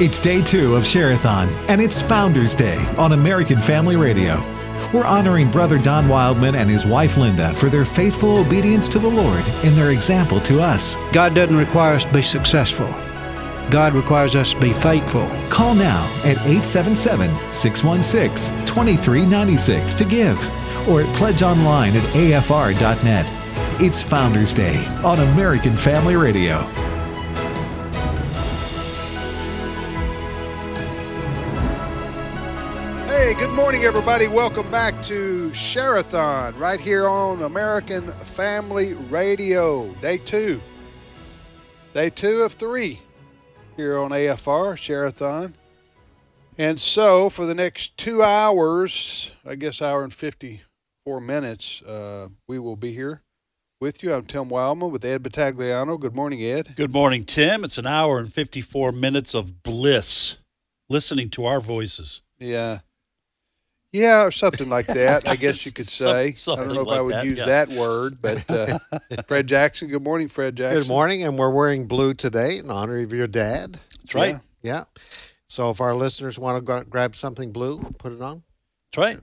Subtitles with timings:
[0.00, 4.36] It's day two of Sherathon, and it's Founders Day on American Family Radio.
[4.92, 9.06] We're honoring Brother Don Wildman and his wife Linda for their faithful obedience to the
[9.08, 10.96] Lord and their example to us.
[11.12, 12.88] God doesn't require us to be successful.
[13.70, 15.28] God requires us to be faithful.
[15.50, 20.38] Call now at 877 616 2396 to give
[20.88, 23.30] or at pledge online at afr.net.
[23.80, 26.66] It's Founders Day on American Family Radio.
[33.32, 34.28] Hey, good morning, everybody.
[34.28, 39.90] Welcome back to Sherathon right here on American Family Radio.
[40.02, 40.60] Day two.
[41.94, 43.00] Day two of three
[43.74, 45.54] here on AFR, Sherathon.
[46.58, 52.58] And so for the next two hours, I guess hour and 54 minutes, uh, we
[52.58, 53.22] will be here
[53.80, 54.12] with you.
[54.12, 55.98] I'm Tim Wildman with Ed Vitagliano.
[55.98, 56.74] Good morning, Ed.
[56.76, 57.64] Good morning, Tim.
[57.64, 60.36] It's an hour and 54 minutes of bliss
[60.90, 62.20] listening to our voices.
[62.38, 62.80] Yeah.
[63.92, 66.32] Yeah, or something like that, I guess you could say.
[66.32, 67.46] Some- I don't know if something I would that, use yeah.
[67.46, 68.78] that word, but uh,
[69.28, 69.88] Fred Jackson.
[69.88, 70.80] Good morning, Fred Jackson.
[70.82, 73.78] Good morning, and we're wearing blue today in honor of your dad.
[74.00, 74.34] That's right.
[74.34, 74.38] Yeah.
[74.62, 74.84] Yeah.
[75.48, 78.42] So if our listeners want to gra- grab something blue, put it on.
[78.92, 79.20] That's right.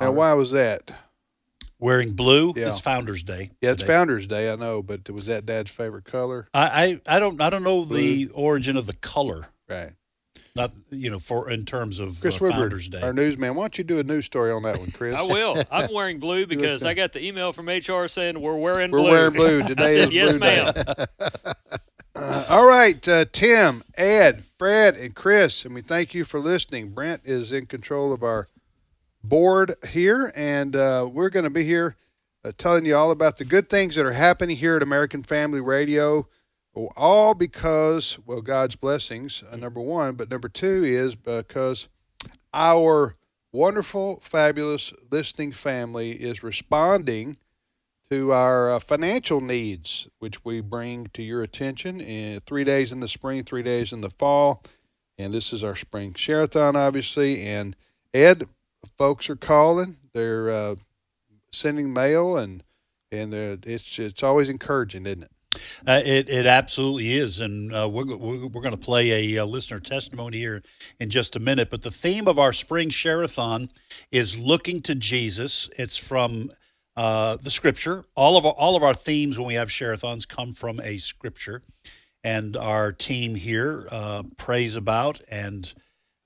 [0.00, 0.92] Now, why was that?
[1.78, 2.52] Wearing blue.
[2.56, 2.68] Yeah.
[2.68, 3.50] It's Founders Day.
[3.60, 3.92] Yeah, it's today.
[3.94, 6.46] Founder's Day, I know, but was that Dad's favorite color?
[6.54, 9.48] I, I I don't I don't know the origin of the color.
[9.68, 9.92] Right.
[10.56, 13.00] Not you know for in terms of Chris uh, Woodward, Founders Day.
[13.02, 13.54] our newsman.
[13.54, 15.14] Why don't you do a news story on that one, Chris?
[15.14, 15.54] I will.
[15.70, 19.10] I'm wearing blue because I got the email from HR saying we're wearing We're blue.
[19.10, 19.60] wearing blue.
[19.64, 20.72] I Today said, is yes, blue ma'am.
[22.14, 26.90] Uh, all right, uh, Tim, Ed, Fred, and Chris, and we thank you for listening.
[26.90, 28.48] Brent is in control of our
[29.22, 31.96] board here, and uh, we're going to be here
[32.44, 35.60] uh, telling you all about the good things that are happening here at American Family
[35.60, 36.26] Radio.
[36.76, 41.88] All because, well, God's blessings, uh, number one, but number two is because
[42.52, 43.16] our
[43.50, 47.38] wonderful, fabulous listening family is responding
[48.10, 53.00] to our uh, financial needs, which we bring to your attention in three days in
[53.00, 54.62] the spring, three days in the fall.
[55.18, 57.42] And this is our spring share-a-thon, obviously.
[57.42, 57.74] And
[58.12, 58.44] Ed,
[58.98, 59.96] folks are calling.
[60.12, 60.74] They're uh,
[61.50, 62.62] sending mail, and
[63.10, 65.30] and it's it's always encouraging, isn't it?
[65.86, 69.80] Uh, it it absolutely is, and uh, we're we're, going to play a, uh listener
[69.80, 70.62] testimony here
[71.00, 71.70] in just a minute.
[71.70, 73.70] But the theme of our spring share-a-thon
[74.10, 75.68] is looking to Jesus.
[75.78, 76.50] It's from
[76.96, 78.04] uh, the Scripture.
[78.14, 81.62] All of our, all of our themes when we have share-a-thons come from a Scripture,
[82.24, 85.72] and our team here uh, prays about and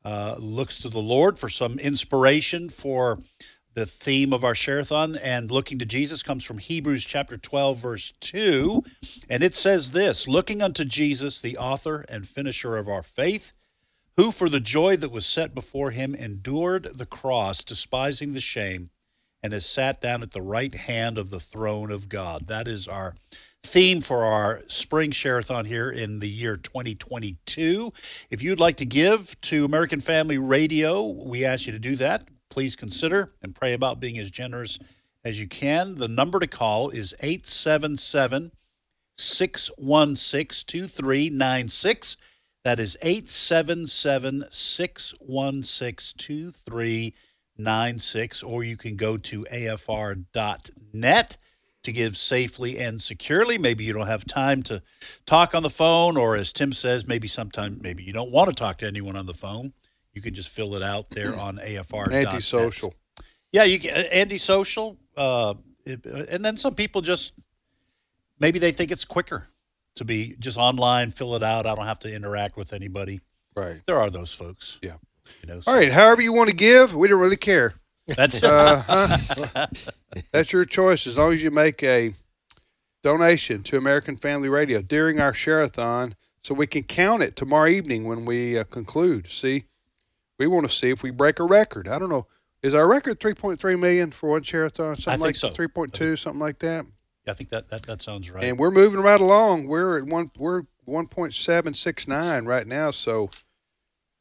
[0.05, 3.21] uh, looks to the Lord for some inspiration for
[3.75, 8.13] the theme of our share-a-thon and looking to Jesus comes from Hebrews chapter 12 verse
[8.21, 8.83] 2
[9.29, 13.53] and it says this looking unto Jesus the author and finisher of our faith
[14.17, 18.91] who for the joy that was set before him endured the cross despising the shame
[19.43, 22.47] and has sat down at the right hand of the throne of God.
[22.47, 23.15] That is our
[23.63, 27.93] theme for our spring share-a-thon here in the year 2022
[28.31, 32.27] if you'd like to give to American Family Radio we ask you to do that
[32.51, 34.79] please consider and pray about being as generous
[35.25, 35.97] as you can.
[35.97, 38.53] The number to call is 877
[39.17, 42.19] 616 2396.
[42.65, 48.43] That is 877 616 2396.
[48.43, 51.37] Or you can go to afr.net
[51.83, 53.59] to give safely and securely.
[53.59, 54.83] Maybe you don't have time to
[55.25, 58.55] talk on the phone, or as Tim says, maybe sometime, maybe you don't want to
[58.55, 59.73] talk to anyone on the phone.
[60.15, 62.13] You can just fill it out there on AFR.
[62.13, 62.95] Antisocial.
[63.53, 65.55] Yeah, you can antisocial, uh,
[65.85, 67.33] it- and then some people just
[68.39, 69.49] maybe they think it's quicker
[69.97, 71.67] to be just online, fill it out.
[71.67, 73.21] I don't have to interact with anybody.
[73.57, 73.81] Right.
[73.87, 74.79] There are those folks.
[74.83, 74.95] Yeah.
[75.43, 75.61] You know.
[75.67, 75.93] All right.
[75.93, 77.75] However you want to give, we don't really care.
[78.17, 79.67] That's Uh, huh?
[80.33, 82.15] That's your choice as long as you make a
[83.03, 88.05] donation to American Family Radio during our share-a-thon so we can count it tomorrow evening
[88.05, 89.31] when we uh, conclude.
[89.31, 89.65] See,
[90.41, 91.87] we want to see if we break a record.
[91.87, 92.27] I don't know.
[92.63, 94.97] Is our record 3.3 million for one share-a-thon?
[94.97, 95.51] Something think like so.
[95.51, 96.87] 3.2, something like that.
[97.29, 98.43] I think that, that that sounds right.
[98.45, 99.67] And we're moving right along.
[99.69, 100.31] We're at one.
[100.39, 102.91] We're 1.769 right now.
[102.91, 103.31] So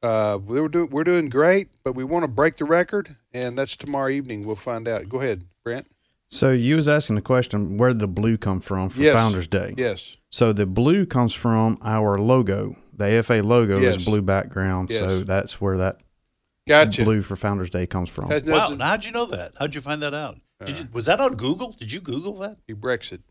[0.03, 3.75] uh, we're doing we're doing great, but we want to break the record, and that's
[3.77, 4.45] tomorrow evening.
[4.45, 5.07] We'll find out.
[5.09, 5.87] Go ahead, Brent.
[6.29, 9.15] So you was asking the question, where did the blue come from for Yes.
[9.15, 9.73] Founders Day?
[9.75, 10.17] Yes.
[10.29, 12.75] So the blue comes from our logo.
[12.93, 13.95] The AFA logo Yes.
[13.95, 16.01] is blue background, so that's where that
[16.69, 17.03] Gotcha.
[17.03, 18.29] blue for Founders Day comes from.
[18.29, 18.55] Has wow.
[18.57, 19.51] nothing- Now, how'd you know that?
[19.59, 20.37] How'd you find that out?
[20.65, 21.75] Did Uh, you, was that on Google?
[21.79, 22.57] Did you Google that?
[22.67, 23.21] He Brexit.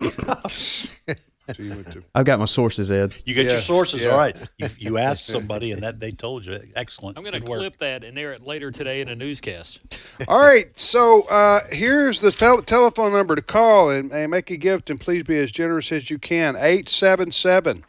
[1.56, 3.16] So you went to I've got my sources, Ed.
[3.24, 4.10] You get Yeah, your sources, yeah.
[4.10, 4.36] all right.
[4.58, 6.60] You, you asked somebody, and that they told you.
[6.76, 7.18] Excellent.
[7.18, 7.58] I'm going to Good work.
[7.58, 9.80] clip that and air it later today in a newscast.
[10.28, 14.56] All right, so uh, here's the tel- telephone number to call and, and make a
[14.56, 16.54] gift, and please be as generous as you can.
[16.54, 17.84] 877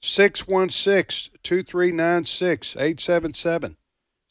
[0.00, 2.76] 616 2396.
[2.76, 3.76] 877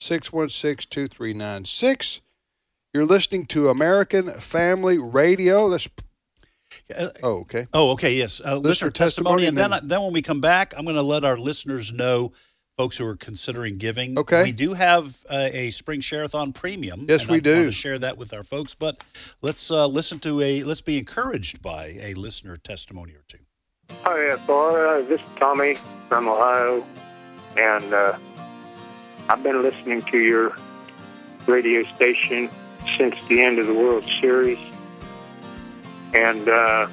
[0.03, 2.21] 616 2396.
[2.93, 5.69] You're listening to American Family Radio.
[5.69, 5.87] That's
[6.95, 7.67] Uh, oh, okay.
[7.73, 8.41] Oh, okay, yes.
[8.43, 11.01] Uh, listener, testimony, testimony, and and then then when we come back, I'm going to
[11.01, 12.33] let our listeners know,
[12.77, 14.17] folks who are considering giving.
[14.17, 14.43] Okay.
[14.43, 17.05] We do have uh, a Spring Shareathon Premium.
[17.07, 17.65] Yes, and we I do.
[17.65, 19.05] To share that with our folks, but
[19.41, 20.63] let's uh, listen to a.
[20.63, 23.39] Let's be encouraged by a listener testimony or two.
[24.01, 24.51] Hi, FR.
[24.51, 25.75] Uh, this is Tommy
[26.09, 26.83] from Ohio,
[27.55, 28.17] and uh,
[29.29, 30.55] I've been listening to your
[31.47, 32.49] radio station
[32.97, 34.59] since the end of the World Series,
[36.13, 36.87] and uh,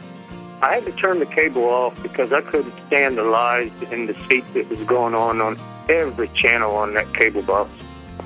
[0.63, 4.45] I had to turn the cable off because I couldn't stand the lies and deceit
[4.55, 7.71] that was going on on every channel on that cable box.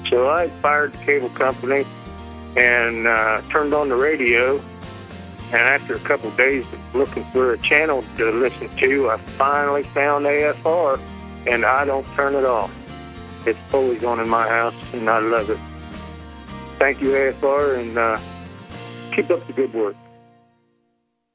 [0.08, 1.86] So I fired the cable company
[2.56, 4.62] and uh, turned on the radio
[5.54, 9.18] and after a couple of days of looking for a channel to listen to, I
[9.18, 11.00] finally found AFR,
[11.46, 12.72] and I don't turn it off.
[13.46, 15.58] It's always on in my house, and I love it.
[16.79, 18.19] Thank you, AFR, and uh,
[19.12, 19.96] keep up the good work.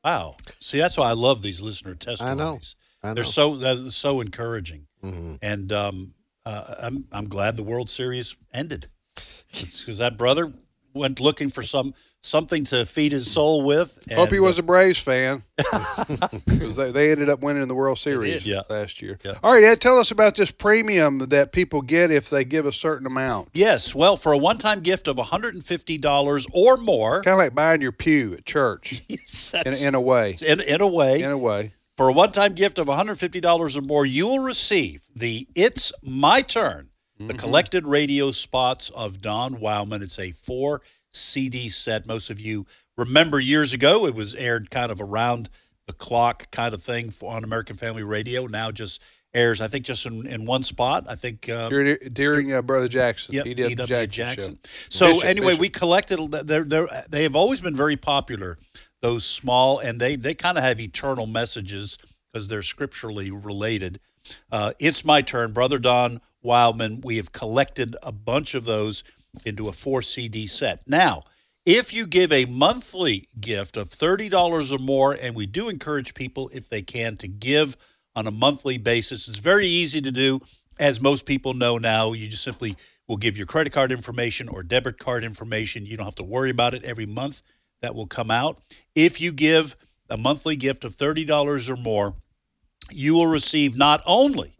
[0.04, 0.38] Wow.
[0.60, 2.76] See, that's why I love these listener testimonies.
[3.04, 3.14] I know.
[3.14, 6.14] They're so they're so encouraging, hmm and um,
[6.46, 10.52] uh, I'm I'm glad the World Series ended because that brother
[10.94, 13.98] went looking for some something to feed his soul with.
[14.12, 15.44] Hope he and, uh, was a Braves fan
[16.45, 18.45] because they, they ended up winning the World Series.
[18.45, 18.62] Yeah.
[18.69, 19.18] last year.
[19.24, 19.36] Yeah.
[19.44, 22.74] All right, Ed, tell us about this premium that people get if they give a
[22.74, 23.50] certain amount.
[23.54, 27.92] Yes, well, for a one-time gift of $150 or more, Kind of like buying your
[27.92, 30.36] pew at church yes, in, in a way.
[30.45, 31.74] in, in a way, In a way.
[31.98, 36.89] for a one-time gift of $150 or more, you will receive the "It's My Turn,"
[37.19, 40.01] the collected radio spots of Don Wildman.
[40.01, 40.81] It's a four
[41.12, 42.06] CD set.
[42.06, 42.66] Most of you
[42.98, 45.50] remember years ago it was aired kind of around
[45.88, 48.46] the clock kind of thing for, on American Family Radio.
[48.46, 49.02] Now just
[49.34, 51.06] airs, I think, just in, in one spot.
[51.08, 51.50] I think.
[51.50, 53.36] Uh, During, during uh, Brother Jackson.
[53.36, 53.76] Yep, E.W.
[53.76, 54.60] Jackson, Jackson.
[54.90, 55.62] So Bishop, anyway, Bishop.
[55.62, 56.32] we collected.
[56.32, 58.58] They're, they're, they have always been very popular.
[59.02, 61.98] Those small, and they they kind of have eternal messages
[62.32, 64.00] because they're scripturally related.
[64.52, 67.02] Uh, it's my turn, brother Don Wildman.
[67.02, 69.04] We have collected a bunch of those
[69.46, 70.81] into a four CD set.
[70.88, 71.24] Now,
[71.66, 76.14] if you give a monthly gift of thirty dollars or more, and we do encourage
[76.14, 77.78] people if they can to give
[78.16, 80.42] on a monthly basis, it's very easy to do
[80.80, 82.76] as most people know now, you just simply
[83.08, 85.86] will give your credit card information or debit card information.
[85.86, 87.42] You don't have to worry about it every month.
[87.82, 88.62] That will come out.
[88.94, 89.78] If you give
[90.10, 92.16] a monthly gift of $30 or more,
[92.92, 94.58] you will receive not only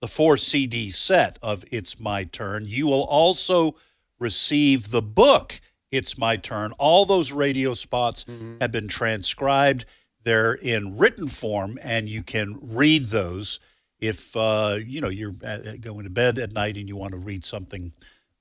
[0.00, 3.76] the four CD set of It's My Turn, you will also
[4.18, 5.60] receive the book
[5.90, 6.72] It's My Turn.
[6.78, 8.24] All those radio spots
[8.60, 9.84] have been transcribed.
[10.24, 13.60] They're in written form, and you can read those
[14.00, 17.18] if uh, you know you're uh, going to bed at night and you want to
[17.18, 17.92] read something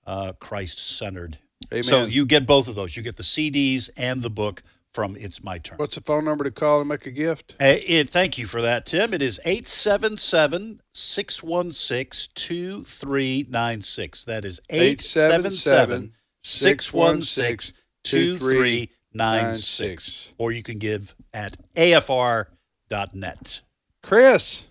[0.05, 1.37] uh, Christ centered.
[1.71, 1.83] Amen.
[1.83, 2.95] So you get both of those.
[2.95, 4.61] You get the CDs and the book
[4.95, 5.77] from It's My Turn.
[5.77, 7.57] What's the phone number to call and make a gift?
[7.59, 9.13] Uh, it, thank you for that, Tim.
[9.13, 14.23] It is 877 616 2396.
[14.23, 16.13] That is 877
[16.45, 17.75] 616
[18.05, 20.31] 2396.
[20.37, 23.61] Or you can give at afr.net.
[24.01, 24.67] Chris,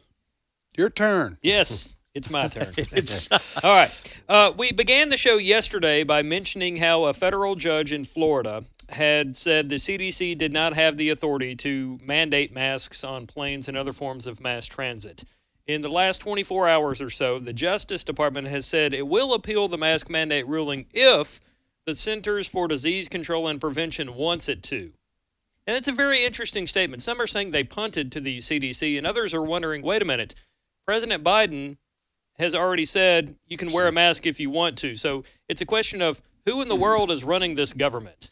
[0.74, 1.36] your turn.
[1.42, 2.72] Yes, it's my turn.
[2.78, 3.30] It's,
[3.64, 4.20] All right.
[4.26, 9.36] Uh, we began the show yesterday by mentioning how a federal judge in Florida had
[9.36, 13.92] said the CDC did not have the authority to mandate masks on planes and other
[13.92, 15.24] forms of mass transit.
[15.66, 19.66] In the last 24 hours or so, the Justice Department has said it will appeal
[19.66, 21.40] the mask mandate ruling if
[21.86, 24.92] the Centers for Disease Control and Prevention wants it to.
[25.66, 27.02] And it's a very interesting statement.
[27.02, 30.34] Some are saying they punted to the CDC, and others are wondering wait a minute,
[30.86, 31.78] President Biden
[32.38, 34.94] has already said you can wear a mask if you want to.
[34.96, 38.28] So it's a question of who in the world is running this government?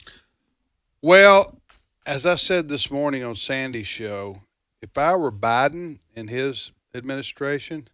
[1.02, 1.58] Well,
[2.06, 4.42] as I said this morning on Sandy's show,
[4.80, 7.88] if I were Biden and his administration,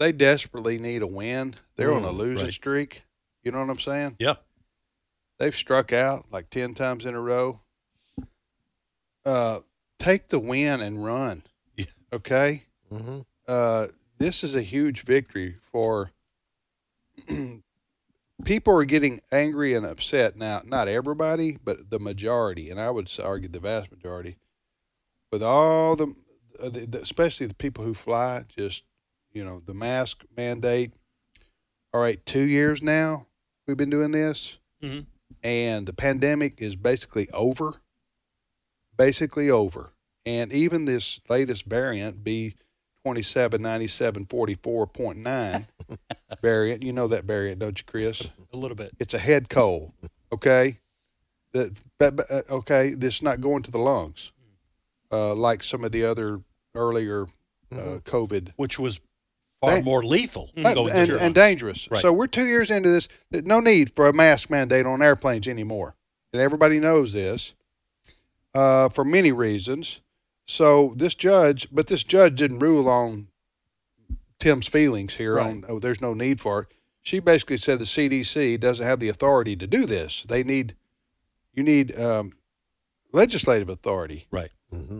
[0.00, 1.54] they desperately need a win.
[1.76, 2.52] They're on a Mm, losing right.
[2.52, 3.02] streak.
[3.44, 4.16] You know what I'm saying?
[4.18, 4.34] yeah.
[5.38, 7.60] They've struck out like 10 times in a row.
[9.24, 9.60] Uh,
[9.98, 11.42] take the win and run.
[11.76, 11.86] Yeah.
[12.12, 12.64] Okay?
[12.90, 13.86] hmm uh,
[14.18, 16.10] this is a huge victory for
[18.44, 23.10] people are getting angry and upset now not everybody but the majority and i would
[23.22, 24.36] argue the vast majority
[25.32, 26.14] with all the
[26.60, 28.82] uh, the, the, especially the people who fly, just
[29.32, 30.92] you know, the mask mandate.
[31.94, 33.26] All right, two years now
[33.66, 35.06] we've been doing this, Mhm.
[35.42, 37.80] and the pandemic is basically over.
[38.96, 39.90] Basically over,
[40.26, 42.54] and even this latest variant, B
[43.04, 45.66] twenty seven ninety seven forty four point nine
[46.42, 46.82] variant.
[46.82, 48.28] You know that variant, don't you, Chris?
[48.52, 48.92] A little bit.
[48.98, 49.92] It's a head cold.
[50.32, 50.78] Okay,
[51.52, 54.32] that, but, uh, okay, this not going to the lungs,
[55.10, 56.40] uh, like some of the other
[56.74, 57.26] earlier
[57.72, 59.00] uh, COVID which was
[59.60, 60.50] far more lethal.
[60.56, 61.90] Uh, going and, and dangerous.
[61.90, 62.00] Right.
[62.00, 63.08] So we're two years into this.
[63.30, 65.94] No need for a mask mandate on airplanes anymore,
[66.32, 67.54] and everybody knows this
[68.54, 70.00] uh, for many reasons.
[70.46, 73.28] So this judge, but this judge didn't rule on
[74.38, 75.46] Tim's feelings here Right.
[75.46, 76.68] on oh, there's no need for it.
[77.02, 80.24] She basically said the CDC doesn't have the authority to do this.
[80.24, 80.74] They need
[81.54, 82.32] you need um,
[83.12, 84.50] legislative authority Right.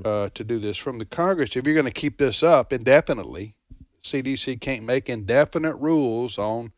[0.05, 1.57] uh, to do this from the Congress.
[1.57, 3.55] If you're going to keep this up indefinitely,
[4.03, 6.73] CDC can't make indefinite rules on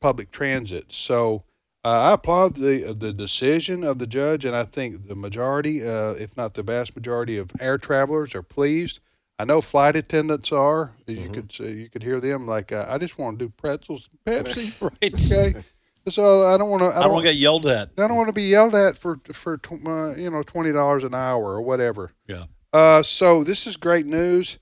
[0.00, 0.92] public transit.
[0.92, 1.44] So
[1.84, 6.12] uh, I applaud the the decision of the judge, and I think the majority, uh,
[6.12, 9.00] if not the vast majority, of air travelers are pleased.
[9.38, 10.92] I know flight attendants are.
[11.08, 14.08] You could say, you could hear them like, uh, "I just want to do pretzels
[14.26, 15.62] and Pepsi." Right.
[16.04, 16.96] Okay, so I don't want to.
[16.96, 17.90] I don't want to get yelled at.
[17.96, 21.04] I don't want to be yelled at for for tw- uh, you know twenty dollars
[21.04, 22.10] an hour or whatever.
[22.28, 22.44] Yeah.
[22.72, 24.58] Uh, so this is great news.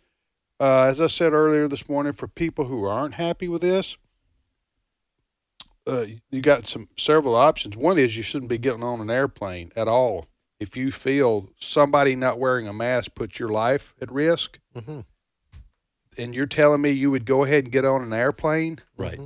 [0.59, 3.97] Uh, as I said earlier this morning, for people who aren't happy with this,
[5.91, 7.77] uh, you got some several options.
[7.77, 10.27] One is you shouldn't be getting on an airplane at all
[10.59, 14.59] if you feel somebody not wearing a mask puts your life at risk.
[14.77, 15.05] Mhm.
[16.19, 18.79] And you're telling me you would go ahead and get on an airplane?
[18.97, 19.19] Right.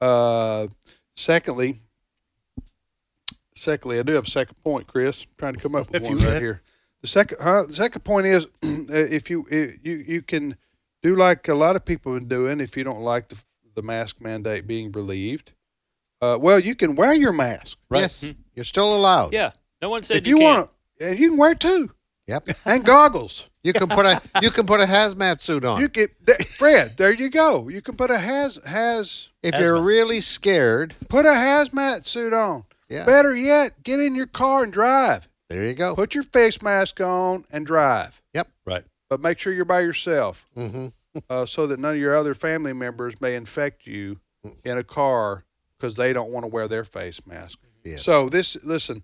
[0.00, 0.68] Uh,
[1.16, 1.80] secondly,
[3.54, 5.22] secondly, I do have a second point, Chris.
[5.24, 6.62] I'm trying to come up with If one you right had- here.
[7.02, 10.56] The second, huh, the second point is, if you if you you can
[11.02, 13.38] do like a lot of people have been doing, if you don't like the
[13.74, 15.52] the mask mandate being relieved,
[16.24, 17.76] uh, well, you can wear your mask.
[17.88, 18.00] Right.
[18.00, 19.32] Yes, you're still allowed.
[19.32, 19.52] Yeah.
[19.82, 20.58] No one said if you, can't.
[20.58, 21.90] want and you can wear two
[22.26, 22.48] Yep.
[22.64, 23.50] and goggles.
[23.62, 25.80] You can put a you can put a hazmat suit on.
[25.80, 26.96] You can, th- Fred.
[26.96, 27.68] There you go.
[27.68, 32.64] You can put a has has if you're really scared, put a hazmat suit on.
[32.88, 33.04] yeah.
[33.04, 35.28] Better yet, get in your car and drive.
[35.50, 35.94] There you go.
[35.94, 38.22] Put your face mask on and drive.
[38.32, 38.48] Yep.
[38.66, 38.84] Right.
[39.10, 40.86] But make sure you're by yourself hmm
[41.30, 44.18] uh, so that none of your other family members may infect you
[44.64, 45.44] in a car
[45.84, 47.58] because they don't want to wear their face mask.
[47.84, 48.02] Yes.
[48.02, 49.02] So this, listen,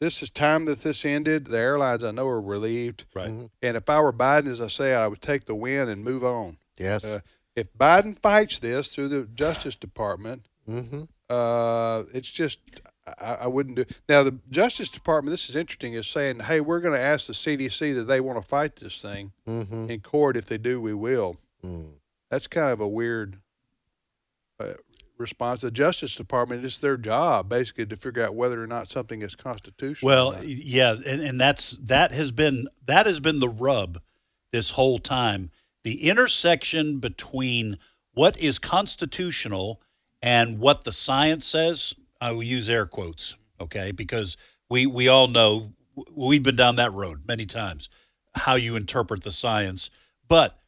[0.00, 1.46] this is time that this ended.
[1.48, 3.04] The airlines I know are relieved.
[3.14, 3.28] Right.
[3.28, 3.50] Mhm.
[3.60, 6.24] And if I were Biden, as I say, I would take the win and move
[6.24, 6.56] on.
[6.78, 7.04] yes.
[7.04, 7.20] Uh,
[7.54, 12.58] if Biden fights this through the Justice Department, hmm uh, it's just
[13.20, 13.84] I, I wouldn't do.
[14.08, 17.34] Now the Justice Department, this is interesting, is saying, "Hey, we're going to ask the
[17.34, 20.36] CDC that they want to fight this thing hmm in court.
[20.38, 21.90] If they do, we will." Mm.
[22.30, 23.36] That's kind of a weird
[24.58, 24.74] uh,
[25.22, 25.62] response.
[25.62, 29.34] The Justice Department, it's their job basically to figure out whether or not something is
[29.34, 30.06] constitutional.
[30.06, 34.00] Well, yeah, and, and that's that has been that has been the rub
[34.52, 35.50] this whole time.
[35.84, 37.78] The intersection between
[38.12, 39.80] what is constitutional
[40.20, 41.94] and what the science says.
[42.20, 44.36] I will use air quotes, okay, because
[44.68, 45.72] we we all know
[46.14, 47.88] we've been down that road many times.
[48.34, 49.90] How you interpret the science,
[50.28, 50.58] but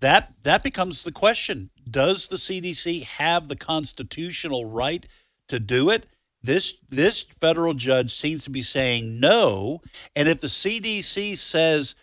[0.00, 5.06] that that becomes the question: Does the CDC have the constitutional right
[5.48, 6.06] to do it?
[6.42, 9.80] This this federal judge seems to be saying no,
[10.14, 11.94] and if the CDC says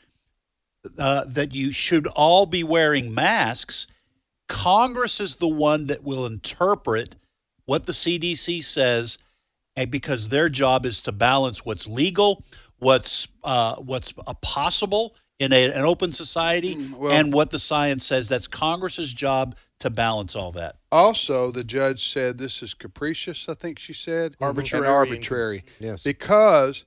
[1.00, 3.88] uh, that you should all be wearing masks,
[4.48, 7.16] Congress is the one that will interpret
[7.66, 9.18] what the CDC says,
[9.76, 12.44] and because their job is to balance what's legal,
[12.78, 18.30] what's uh, what's possible in a, an open society, well- and what the science says.
[18.30, 20.78] That's Congress's job to balance all that.
[20.92, 23.50] also the judge said this is capricious.
[23.50, 25.64] I think she said Arbitrary and and- arbitrary.
[25.80, 26.04] Yes.
[26.04, 26.86] because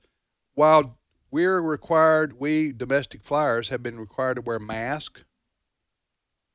[0.55, 0.97] while
[1.31, 5.23] we're required, we domestic flyers have been required to wear masks.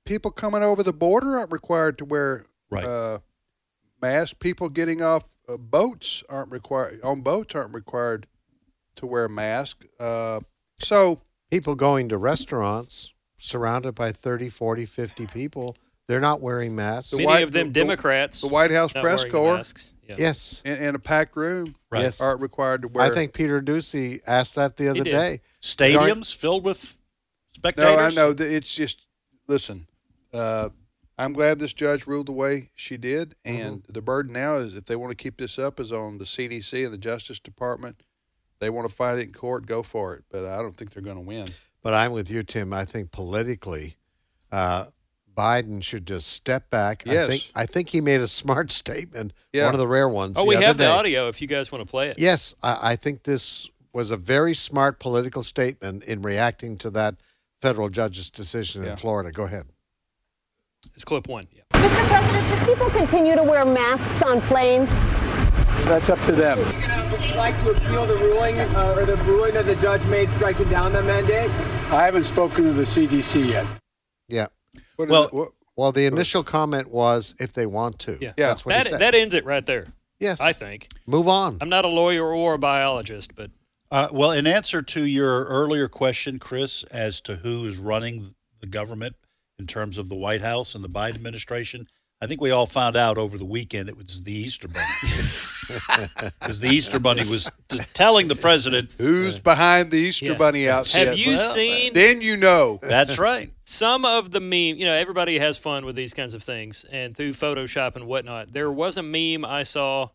[0.04, 2.84] People coming over the border aren't required to wear Right.
[2.84, 3.20] uh,
[4.02, 4.34] masks.
[4.38, 8.26] People getting off uh, boats aren't required on boats aren't required
[8.96, 9.86] to wear masks.
[10.00, 10.40] Uh,
[10.78, 11.22] so
[11.54, 15.76] People going to restaurants surrounded by 30, 40, 50 people,
[16.08, 17.12] they're not wearing masks.
[17.12, 18.40] The Many White- of them the- Democrats.
[18.40, 19.94] the White House press corps masks.
[20.08, 20.16] Yeah.
[20.18, 20.61] yes.
[20.64, 22.02] in, in a packed room Right.
[22.02, 22.20] Yes.
[22.20, 23.06] aren't required to wear.
[23.08, 25.12] I think Peter Doocy asked that the other did.
[25.12, 25.40] day.
[25.62, 26.99] Stadiums filled with
[27.62, 28.16] No, I spectators.
[28.16, 29.06] know that it's just
[29.46, 29.87] listen.
[30.32, 30.70] Uh,
[31.16, 34.87] I'm glad this judge ruled the way she did, and the burden now is if
[34.87, 38.00] they want to keep this up is on the CDC and the Justice Department.
[38.61, 40.25] They want to fight it in court, go for it.
[40.30, 41.50] But I don't think they're going to win.
[41.82, 42.73] But I'm with you, Tim.
[42.73, 43.96] I think politically,
[44.50, 44.87] uh,
[45.37, 47.02] Biden should just step back.
[47.04, 47.25] Yes.
[47.25, 49.32] I think I think he made a smart statement.
[49.52, 49.66] Yeah.
[49.66, 50.37] One of the rare ones.
[50.38, 50.90] Oh, the we other have the day.
[50.90, 52.18] audio if you guys want to play it.
[52.18, 57.16] Yes, I, I think this was a very smart political statement in reacting to that
[57.61, 58.92] federal judge's decision Yeah.
[58.92, 59.30] in Florida.
[59.30, 59.66] Go ahead.
[60.94, 61.44] It's clip one.
[61.52, 61.62] Yeah.
[61.73, 62.06] Mr.
[62.08, 64.88] President, should people continue to wear masks on planes?
[65.84, 66.58] That's up to them.
[67.10, 70.30] Would you like to appeal the ruling uh, or the ruling that the judge made
[70.30, 71.50] striking down the mandate?
[71.92, 73.66] I haven't spoken to the CDC yet.
[74.28, 74.46] Yeah.
[74.96, 75.34] What is Well- it?
[75.34, 78.12] What- Well, the initial comment was if they want to.
[78.20, 78.32] Yeah.
[78.38, 78.46] Yeah.
[78.46, 79.00] That's what That, he said.
[79.00, 79.88] that ends it right there,
[80.20, 80.40] yes.
[80.40, 80.86] I think.
[81.04, 81.58] Move on.
[81.60, 83.50] I'm not a lawyer or a biologist, but
[83.90, 88.68] Uh, well, in answer to your earlier question, Chris, as to who is running the
[88.68, 89.16] government
[89.58, 91.88] in terms of the White House and the Biden administration,
[92.21, 94.87] I think we all found out over the weekend it was the Easter Bunny.
[96.40, 100.35] Because the Easter Bunny was t- telling the president, Who's behind the Easter Yeah.
[100.35, 101.09] Bunny outfit?
[101.09, 102.78] have you well, seen Then you know.
[102.83, 103.50] that's right.
[103.64, 104.76] some of the meme?
[104.76, 108.52] You know, everybody has fun with these kinds of things, and through Photoshop and whatnot.
[108.52, 110.11] There was a meme I saw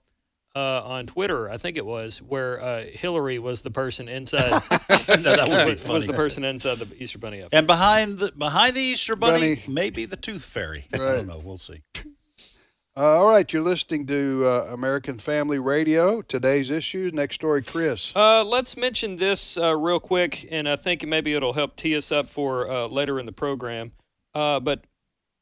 [0.56, 4.62] uh, on Twitter, I think it was, where uh, Hillary was the person inside.
[5.10, 5.94] No, that would be was, funny.
[5.96, 7.58] was the person inside the Easter Bunny outfit.
[7.58, 9.62] And behind the behind the Easter Bunny, Bunny.
[9.68, 10.86] maybe the Tooth Fairy.
[10.94, 11.40] I don't know.
[11.44, 11.82] We'll see.
[12.98, 16.22] Uh, all right, you're listening to uh, American Family Radio.
[16.22, 17.10] Today's issue.
[17.14, 18.14] Next story, Chris.
[18.16, 22.12] Uh, let's mention this uh, real quick, and I think maybe it'll help tee us
[22.12, 23.94] up for uh, later in the program.
[24.36, 24.84] Uh, but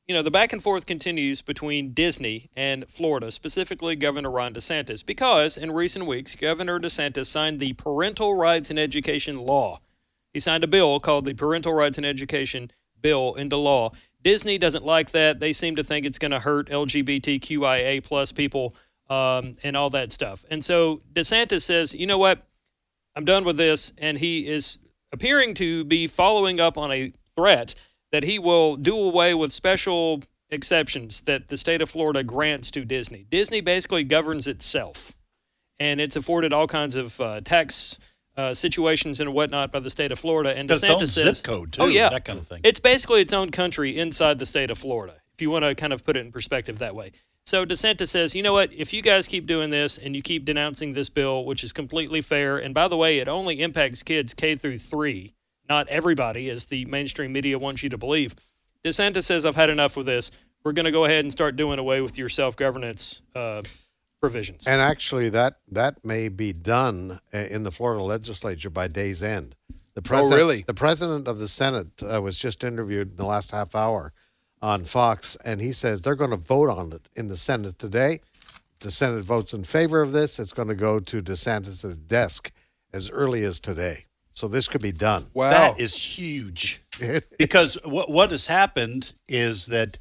[0.08, 5.06] you know, the back and forth continues between Disney and Florida, specifically Governor Ron DeSantis,
[5.06, 9.82] because in recent weeks, Governor DeSantis signed the Parental Rights in Education Law.
[10.34, 12.72] He signed a bill called the Parental Rights in Education
[13.02, 13.92] Bill into law.
[14.24, 15.42] Disney doesn't like that.
[15.42, 18.76] They seem to think it's going to hurt LGBTQIA plus people
[19.10, 20.46] um, and all that stuff.
[20.50, 22.42] And so DeSantis says, you know what?
[23.16, 23.92] I'm done with this.
[23.98, 24.80] And he is
[25.12, 27.76] appearing to be following up on a threat
[28.12, 32.86] that he will do away with special exceptions that the state of Florida grants to
[32.86, 33.26] Disney.
[33.30, 35.14] Disney basically governs itself,
[35.80, 37.98] and it's afforded all kinds of uh, tax
[38.38, 40.56] uh, situations and whatnot by the state of Florida.
[40.56, 42.62] And Got its own says, zip code, too, oh yeah, that kind of thing.
[42.64, 45.16] It's basically its own country inside the state of Florida.
[45.34, 47.12] If you want to kind of put it in perspective that way.
[47.46, 48.74] So DeSantis says, you know what?
[48.74, 52.20] If you guys keep doing this and you keep denouncing this bill, which is completely
[52.20, 55.34] fair, and by the way, it only impacts kids K through three,
[55.70, 58.36] not everybody, as the mainstream media wants you to believe.
[58.84, 60.32] DeSantis says, I've had enough with this.
[60.64, 63.64] We're going to go ahead and start doing away with your self governance uh,
[64.20, 64.68] provisions.
[64.68, 69.56] And actually, that that may be done uh, in the Florida legislature by day's end.
[69.94, 70.64] The president, Oh, really?
[70.68, 74.14] The president of the Senate uh, was just interviewed in the last half hour
[74.62, 78.20] on Fox, and he says they're going to vote on it in the Senate today.
[78.80, 80.38] The Senate votes in favor of this.
[80.38, 82.52] It's going to go to DeSantis's desk
[82.94, 84.06] as early as today.
[84.38, 85.24] So this could be done.
[85.34, 85.50] Wow.
[85.50, 86.84] That is huge.
[87.40, 89.98] because what what has happened is that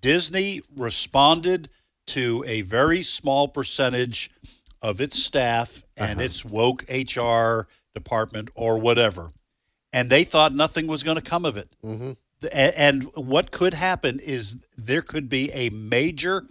[0.00, 1.68] Disney responded
[2.06, 4.30] to a very small percentage
[4.80, 9.32] of its staff and its woke HR department or whatever,
[9.92, 11.68] and they thought nothing was going to come of it.
[11.84, 12.12] Mm-hmm.
[12.52, 16.46] And what could happen is there could be a major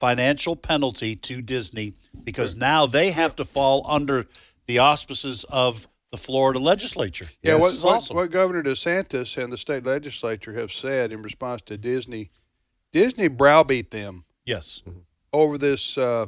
[0.00, 4.26] financial penalty to Disney because now they have to fall under
[4.66, 7.26] the auspices of the Florida legislature.
[7.42, 8.16] Yeah, This what, is what, awesome.
[8.16, 12.30] what Governor DeSantis and the state legislature have said in response to Disney,
[12.92, 14.82] Disney browbeat them Yes.
[15.32, 16.26] over this uh,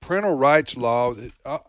[0.00, 1.14] parental rights law.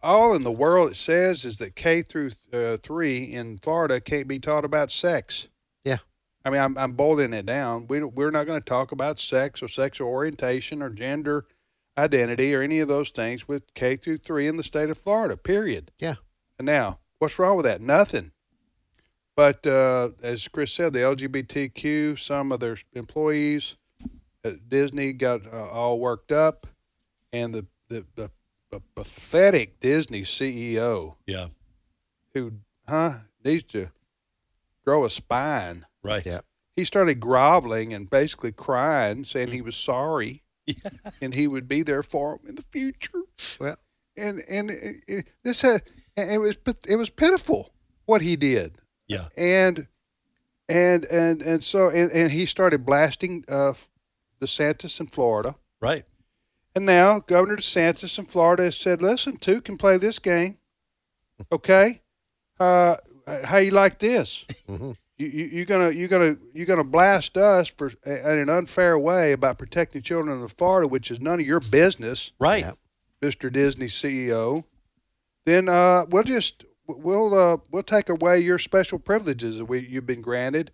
[0.04, 4.28] All in the world it says is that K through uh, three in Florida can't
[4.28, 5.48] be taught about sex.
[5.86, 5.98] Yeah.
[6.44, 7.88] I mean, I'm, I'm boiling it down.
[7.88, 11.46] We we're not going to talk about sex or sexual orientation or gender
[11.98, 15.38] identity or any of those things with K through three in the state of Florida.
[15.38, 15.91] Period.
[16.00, 16.15] Yeah.
[16.58, 17.82] And now, what's wrong with that?
[17.82, 18.32] Nothing.
[19.36, 23.76] But uh, as Chris said, the LGBTQ, some of their employees
[24.44, 26.66] at Disney got uh, all worked up,
[27.32, 28.32] and the, the the
[28.72, 31.48] the pathetic Disney CEO Yeah.
[32.34, 32.54] who,
[32.88, 33.12] huh,
[33.44, 33.90] needs to
[34.86, 35.86] grow a spine.
[36.04, 36.26] Right.
[36.26, 36.40] Yeah.
[36.76, 40.44] He started groveling and basically crying, saying he was sorry,
[41.22, 43.24] and he would be there for him in the future.
[43.60, 43.76] Well,
[44.18, 45.84] And and it, it, this had
[46.17, 47.74] and it was pit- it was pitiful
[48.06, 49.28] what he did Yeah.
[49.38, 49.88] and
[50.69, 53.74] and and and so and, and he started blasting uh,
[54.41, 56.06] DeSantis in Florida, Right.
[56.76, 60.58] and now Governor DeSantis in Florida has said, "Listen, two can play this game,
[61.52, 62.02] okay?
[62.60, 62.95] Uh,
[63.45, 64.45] how you like this?
[64.67, 64.91] Mm-hmm.
[65.17, 69.34] You, you you gonna you're gonna you're gonna blast us for in an unfair way
[69.34, 72.63] about protecting children in Florida, which is none of your business, Right.
[72.65, 72.71] Yeah.
[73.21, 74.63] Mister Disney CEO?
[75.46, 80.06] Then uh, we'll just we'll uh, we'll take away your special privileges that we you've
[80.06, 80.72] been granted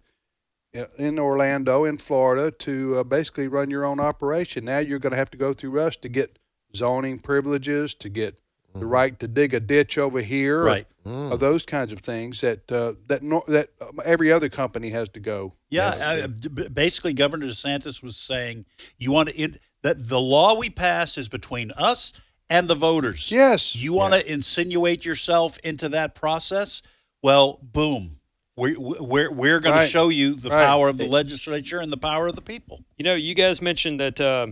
[0.78, 4.66] uh, in Orlando, in Florida, to uh, basically run your own operation.
[4.66, 6.38] Now you're going to have to go through us to get
[6.76, 8.40] zoning privileges, to get
[8.76, 10.88] the right to dig a ditch over here, Right.
[11.04, 14.90] Or, or those kinds of things that uh, that no, that um, every other company
[14.90, 15.54] has to go.
[15.70, 18.66] Yeah, uh, d- b- basically, Governor DeSantis was saying
[18.98, 22.14] you want to in, that the law we pass is between us
[22.50, 23.32] and the voters.
[23.32, 23.76] Yes.
[23.76, 26.82] You want to insinuate yourself into that process?
[27.22, 28.20] Well, boom.
[28.56, 29.86] We're, we're we're going Right.
[29.86, 30.66] to show you the Right.
[30.66, 32.84] power of the legislature and the power of the people.
[32.98, 34.48] You know, you guys mentioned that uh,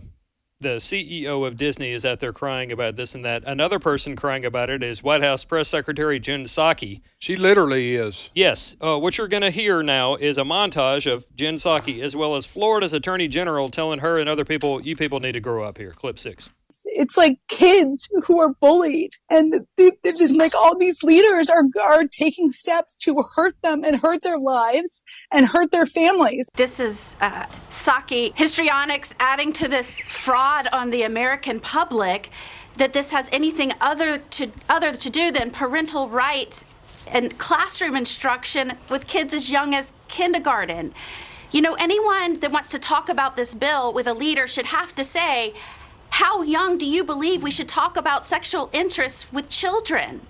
[0.60, 3.44] the CEO of Disney is out there crying about this and that.
[3.48, 7.02] Another person crying about it is White House Press Secretary Jen Psaki.
[7.18, 8.30] She literally is.
[8.36, 8.76] Yes.
[8.80, 12.36] Uh, what you're going to hear now is a montage of Jen Psaki as well
[12.36, 15.78] as Florida's Attorney General telling her and other people, you people need to grow up
[15.80, 15.92] here.
[15.92, 16.52] Clip six.
[16.86, 22.96] It's like kids who are bullied and like all these leaders are are taking steps
[22.98, 28.38] to hurt them and hurt their lives and hurt their families This is uh, Psaki
[28.38, 32.30] histrionics adding to this fraud on the American public
[32.78, 36.66] that this has anything other to other to do than parental rights
[37.08, 40.94] and classroom instruction with kids as young as kindergarten.
[41.52, 44.94] You know, anyone that wants to talk about this bill with a leader should have
[44.96, 45.54] to say,
[46.16, 50.22] how young do you believe we should talk about sexual interests with children?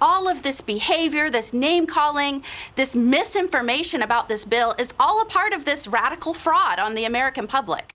[0.00, 2.42] All of this behavior, this name calling,
[2.74, 7.04] this misinformation about this bill is all a part of this radical fraud on the
[7.04, 7.94] American public.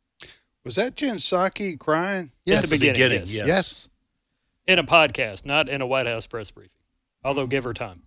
[0.63, 2.31] Was that Jen Psaki crying?
[2.47, 3.33] At the beginning, yes.
[3.33, 3.89] Yes.
[4.65, 6.71] In a podcast, not in a White House press briefing.
[7.21, 8.03] Although, give her time.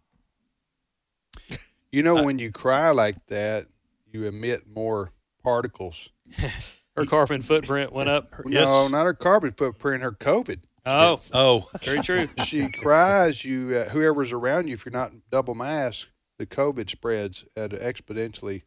[1.93, 3.67] You know, when you cry like that,
[4.11, 5.12] you emit more
[5.43, 6.09] particles.
[6.98, 8.34] Her carbon footprint went up.
[8.44, 10.61] No, not her carbon footprint, her COVID.
[10.84, 11.16] Oh.
[11.32, 11.70] Oh.
[11.82, 12.28] Very true.
[12.44, 17.44] she cries, you uh, whoever's around you, if you're not double masked, the COVID spreads
[17.56, 18.62] at an exponentially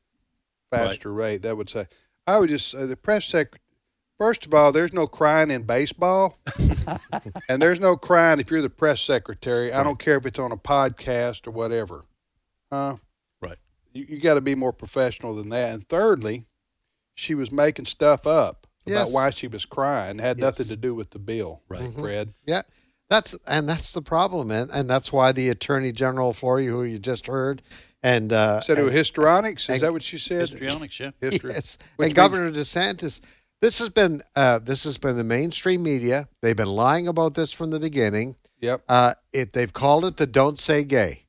[0.72, 1.42] faster rate.
[1.42, 1.88] That would say.
[2.28, 3.60] I would just say the press sec.
[4.18, 6.38] First of all, there's no crying in baseball,
[7.50, 9.74] and there's no crying if you're the press secretary.
[9.74, 12.04] I don't care if it's on a podcast or whatever.
[12.72, 12.98] Huh?
[13.42, 13.58] Right.
[13.94, 15.74] You, you got to be more professional than that.
[15.74, 16.46] And thirdly,
[17.22, 20.20] she was making stuff up about why she was crying.
[20.20, 20.44] It had Yes.
[20.44, 21.62] nothing to do with the bill.
[21.70, 21.82] Right.
[21.82, 22.02] Mhm.
[22.02, 22.34] Fred.
[22.46, 22.64] Yeah,
[23.10, 26.84] that's and that's the problem, and and that's why the attorney general for you, who
[26.84, 27.62] you just heard,
[28.02, 29.64] and uh, Said it was and- histrionics.
[29.64, 30.50] Is and- that what she said?
[30.50, 31.12] Histrionics, yeah.
[31.22, 31.52] History.
[31.54, 33.22] Yes, Which and Governor DeSantis.
[33.62, 36.28] This has been uh, this has been the mainstream media.
[36.42, 38.36] They've been lying about this from the beginning.
[38.60, 38.82] Yep.
[38.90, 41.26] Uh, it they've called it the "Don't Say Gay."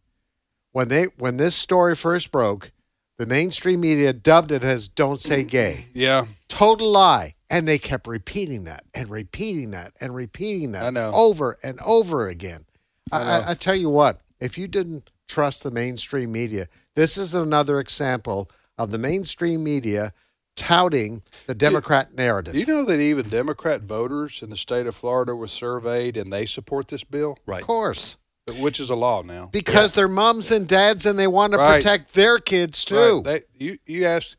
[0.73, 2.73] When they when this story first broke,
[3.19, 6.27] the mainstream media dubbed it as "Don't Say Gay." Yeah.
[6.49, 11.11] Total lie, and they kept repeating that and repeating that and repeating that I know.
[11.15, 12.67] over and over again.
[13.11, 13.23] I, I.
[13.23, 17.81] I, I tell you what, if you didn't trust the mainstream media, this is another
[17.81, 20.13] example of the mainstream media
[20.57, 22.53] touting the Democrat narrative.
[22.53, 26.33] Do you know that even Democrat voters in the state of Florida were surveyed and
[26.33, 27.39] they support this bill?
[27.47, 27.61] Right.
[27.63, 28.19] Of course.
[28.59, 29.49] Which is a law now.
[29.53, 31.77] Because they're moms and dads and they want to Right.
[31.83, 33.23] protect their kids too.
[33.25, 33.43] Right.
[33.59, 34.37] They, you you ask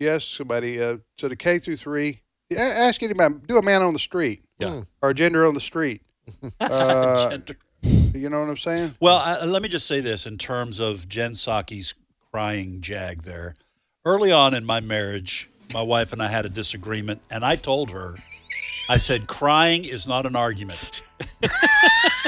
[0.00, 2.22] you ask somebody uh, so the K through three.
[2.50, 3.34] a- Ask anybody.
[3.46, 4.42] Do a man on the street.
[4.58, 4.82] Yeah.
[5.02, 6.02] Or a gender on the street.
[6.60, 7.56] Uh, Gender.
[7.82, 8.94] you know what I'm saying?
[9.00, 11.94] Well, I, let me just say this in terms of Jen Psaki's
[12.30, 13.56] crying jag there.
[14.04, 17.90] Early on in my marriage, my wife and I had a disagreement, and I told
[17.90, 18.14] her,
[18.88, 21.02] I said, crying is not an argument.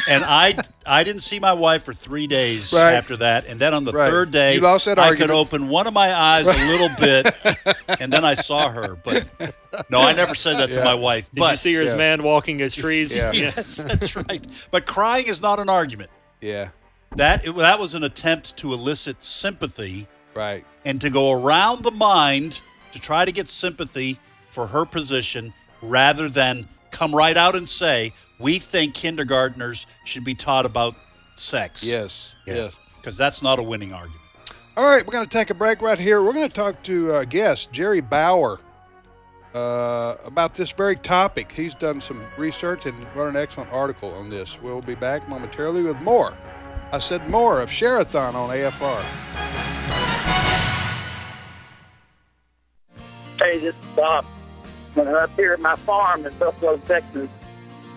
[0.09, 0.55] and I
[0.87, 2.93] I didn't see my wife for three days Right.
[2.95, 3.47] after that.
[3.47, 4.11] And then on the Right.
[4.11, 5.31] third day, You lost that I argument.
[5.31, 8.97] could open one of my eyes a little bit, and then I saw her.
[9.03, 9.29] But
[9.91, 11.29] no, I never said that to my wife.
[11.35, 11.97] Did but you see her as Yeah.
[11.97, 13.17] man walking his trees?
[13.17, 13.33] Yeah.
[13.35, 14.45] yes, that's right.
[14.71, 16.11] But crying is not an argument.
[16.41, 16.69] Yeah.
[17.17, 20.65] That it, that was an attempt to elicit sympathy Right.
[20.85, 22.61] and to go around the mind
[22.93, 24.19] to try to get sympathy
[24.51, 25.53] for her position
[25.89, 30.95] rather than come right out and say we think kindergartners should be taught about
[31.35, 31.83] sex.
[31.83, 32.37] Yes.
[32.47, 32.77] Yes.
[32.97, 34.21] Because that's not a winning argument.
[34.77, 36.23] All right, we're going to take a break right here.
[36.23, 38.59] We're going to talk to uh, guest Jerry Bauer
[39.55, 41.53] uh, about this very topic.
[41.53, 44.61] He's done some research and wrote an excellent article on this.
[44.61, 46.35] We'll be back momentarily with more.
[46.93, 49.01] I said more of Sherathon on AFR.
[53.39, 54.27] Hey, this is Bob.
[54.97, 57.29] Up here at my farm in Buffalo, Texas,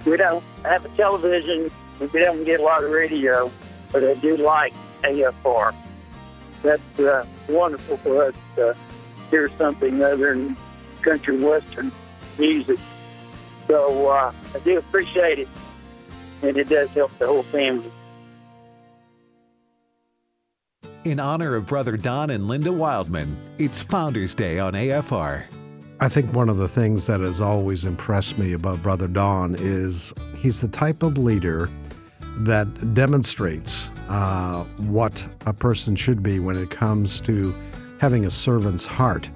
[0.06, 3.52] we don't have a television, we don't get a lot of radio,
[3.92, 5.76] but I do like AFR.
[6.64, 8.76] That's uh, wonderful for us to
[9.30, 10.58] hear something other than
[11.02, 11.92] country western
[12.40, 12.80] music.
[13.68, 15.48] So uh, I do appreciate it,
[16.42, 17.92] and it does help the whole family.
[21.04, 25.46] In honor of Brother Don and Linda Wildman, it's Founders Day on AFR.
[26.00, 30.14] I think one of the things that has always impressed me about Brother Don is
[30.38, 31.72] he's the type of leader
[32.38, 37.56] that demonstrates uh, what a person should be when it comes to
[38.00, 39.28] having a servant's heart.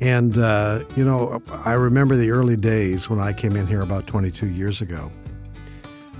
[0.00, 4.06] And, uh, you know, I remember the early days when I came in here about
[4.06, 5.12] 22 years ago.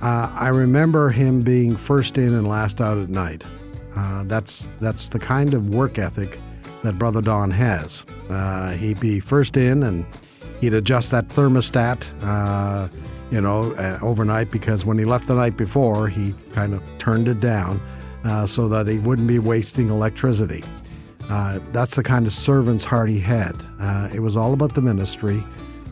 [0.03, 3.43] Uh, I remember him being first in and last out at night.
[3.95, 6.37] Uh, that's, that's the kind of work ethic
[6.83, 8.05] that Brother Don has.
[8.29, 10.05] Uh, he'd be first in and
[10.61, 12.87] he'd adjust that thermostat, uh,
[13.31, 17.27] you know, uh, overnight because when he left the night before, he kind of turned
[17.27, 17.79] it down
[18.23, 20.63] uh, so that he wouldn't be wasting electricity.
[21.29, 23.55] Uh, that's the kind of servant's heart he had.
[23.79, 25.43] Uh, it was all about the ministry,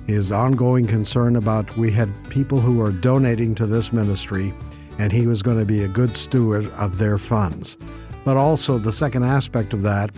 [0.07, 4.53] his ongoing concern about we had people who were donating to this ministry,
[4.99, 7.77] and he was going to be a good steward of their funds.
[8.25, 10.11] But also, the second aspect of that,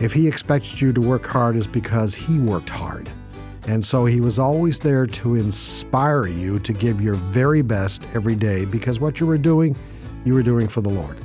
[0.00, 3.08] if he expected you to work hard, is because he worked hard.
[3.66, 8.36] And so he was always there to inspire you to give your very best every
[8.36, 9.74] day because what you were doing,
[10.24, 11.16] you were doing for the Lord.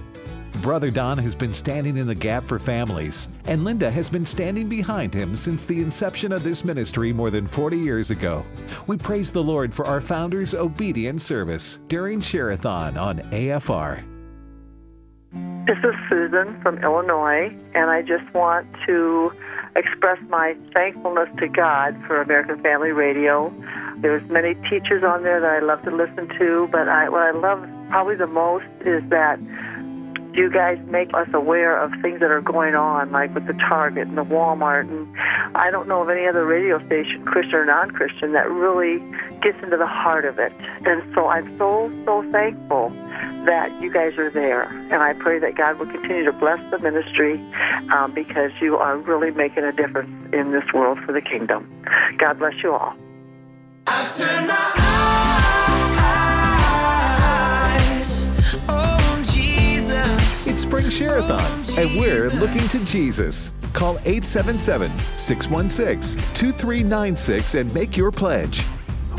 [0.62, 4.68] Brother Don has been standing in the gap for families, and Linda has been standing
[4.68, 8.46] behind him since the inception of this ministry more than 40 years ago.
[8.86, 14.09] We praise the Lord for our founder's obedient service during Sherathon on AFR.
[15.70, 19.32] This is Susan from Illinois, and I just want to
[19.76, 23.54] express my thankfulness to God for American Family Radio.
[23.98, 27.30] There's many teachers on there that I love to listen to, but I, what I
[27.38, 29.40] love probably the most is that
[30.40, 34.08] you guys make us aware of things that are going on, like with the Target
[34.08, 34.90] and the Walmart.
[34.90, 35.06] And
[35.56, 39.00] I don't know of any other radio station, Christian or non Christian, that really
[39.42, 40.54] gets into the heart of it.
[40.86, 42.90] And so I'm so, so thankful
[43.46, 44.64] that you guys are there.
[44.64, 47.36] And I pray that God will continue to bless the ministry
[47.94, 51.70] um, because you are really making a difference in this world for the kingdom.
[52.18, 52.96] God bless you all.
[60.46, 63.52] It's Spring Sherathon, and we're looking to Jesus.
[63.74, 68.64] Call 877 616 2396 and make your pledge.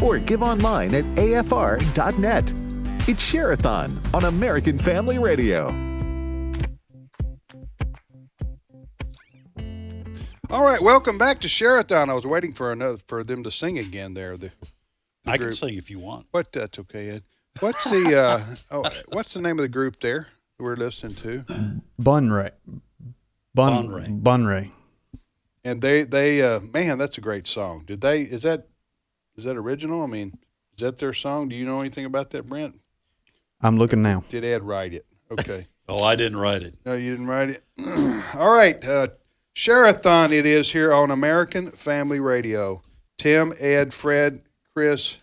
[0.03, 2.55] Or give online at afr.net.
[3.07, 5.67] It's Sherathon on American Family Radio.
[10.49, 12.09] All right, welcome back to Sherathon.
[12.09, 14.39] I was waiting for another for them to sing again there.
[14.39, 14.53] The,
[15.25, 16.29] the I can sing if you want.
[16.33, 17.25] But That's okay, Ed.
[17.61, 20.29] What's the uh, oh, what's the name of the group there
[20.61, 21.45] we're listening to?
[22.01, 22.51] Bunray.
[23.55, 24.23] Bun, Bunray.
[24.23, 24.71] Bunray.
[25.65, 27.85] And they they uh, man, that's a great song.
[27.87, 28.23] Did they?
[28.23, 28.69] Is that
[29.37, 30.03] is that original?
[30.03, 30.39] I mean,
[30.77, 31.49] is that their song?
[31.49, 32.81] Do you know anything about that, Brent?
[33.61, 34.25] I'm looking now.
[34.29, 35.07] Did Ed write it?
[35.31, 35.67] Okay.
[35.89, 36.77] Oh, I didn't write it.
[36.87, 37.65] No, you didn't write it.
[38.37, 39.09] All right, uh,
[39.57, 42.81] Sherathon it is here on American Family Radio.
[43.19, 44.43] Tim, Ed, Fred,
[44.73, 45.19] Chris,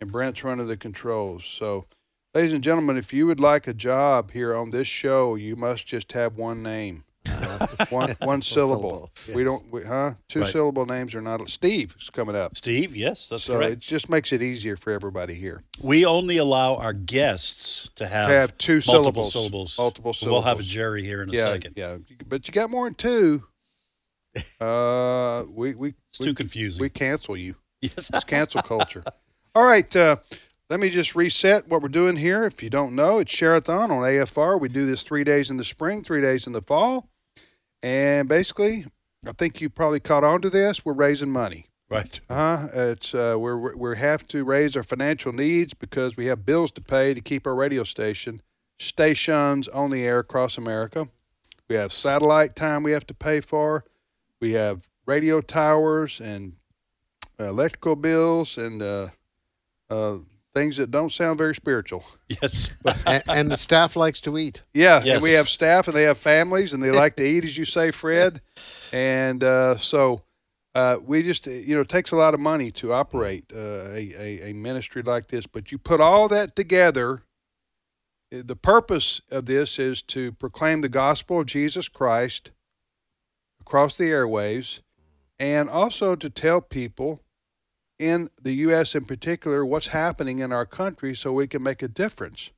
[0.00, 1.44] and Brent's running the controls.
[1.44, 1.86] So,
[2.34, 5.86] ladies and gentlemen, if you would like a job here on this show, you must
[5.86, 7.04] just have one name.
[7.28, 9.10] Uh, one one syllable.
[9.14, 10.14] syllable, We don't, we, huh?
[10.28, 10.52] Two Right.
[10.52, 11.48] syllable names are not.
[11.48, 12.56] Steve is coming up.
[12.56, 13.72] Steve, yes, that's so correct.
[13.72, 15.62] it just makes it easier for everybody here.
[15.80, 19.74] We only allow our guests to have, to have two multiple syllables.
[19.74, 19.78] syllables.
[19.78, 20.62] Multiple We'll have a.
[20.62, 21.74] Jerry here in a yeah, second.
[21.76, 23.44] Yeah, but you got more than two.
[24.60, 26.80] Uh, we we It's we, too confusing.
[26.80, 27.54] we cancel you.
[27.82, 28.10] Yes.
[28.14, 29.02] It's cancel culture.
[29.54, 29.94] All right.
[29.94, 30.16] Uh,
[30.72, 32.44] let me just reset what we're doing here.
[32.44, 34.58] If you don't know, it's Sherathon on AFR.
[34.58, 37.10] We do this three days in the spring, three days in the fall.
[37.82, 38.86] And basically,
[39.26, 40.82] I think you probably caught on to this.
[40.82, 41.66] We're raising money.
[41.90, 42.18] Right.
[42.30, 46.70] Uh, it's uh, we're we have to raise our financial needs because we have bills
[46.70, 48.40] to pay to keep our radio station
[48.78, 51.08] stations on the air across America.
[51.68, 53.84] We have satellite time we have to pay for.
[54.40, 56.54] We have radio towers and
[57.38, 59.08] electrical bills and uh,
[59.90, 60.16] uh,
[60.54, 62.04] things that don't sound very spiritual.
[62.28, 62.72] Yes.
[63.06, 64.62] and, and the staff likes to eat.
[64.74, 65.14] Yeah, Yes.
[65.14, 67.64] and we have staff and they have families and they like to eat, as you
[67.64, 68.40] say, Fred.
[68.92, 70.22] And uh, so
[70.74, 73.58] uh, we just, you know, it takes a lot of money to operate uh,
[73.92, 75.46] a, a, a ministry like this.
[75.46, 77.20] But you put all that together.
[78.34, 82.50] uh, The purpose of this is to proclaim the gospel of Jesus Christ
[83.60, 84.80] across the airwaves
[85.38, 87.20] and also to tell people
[87.98, 88.94] in the U.S.
[88.94, 92.50] in particular what's happening in our country so we can make a difference.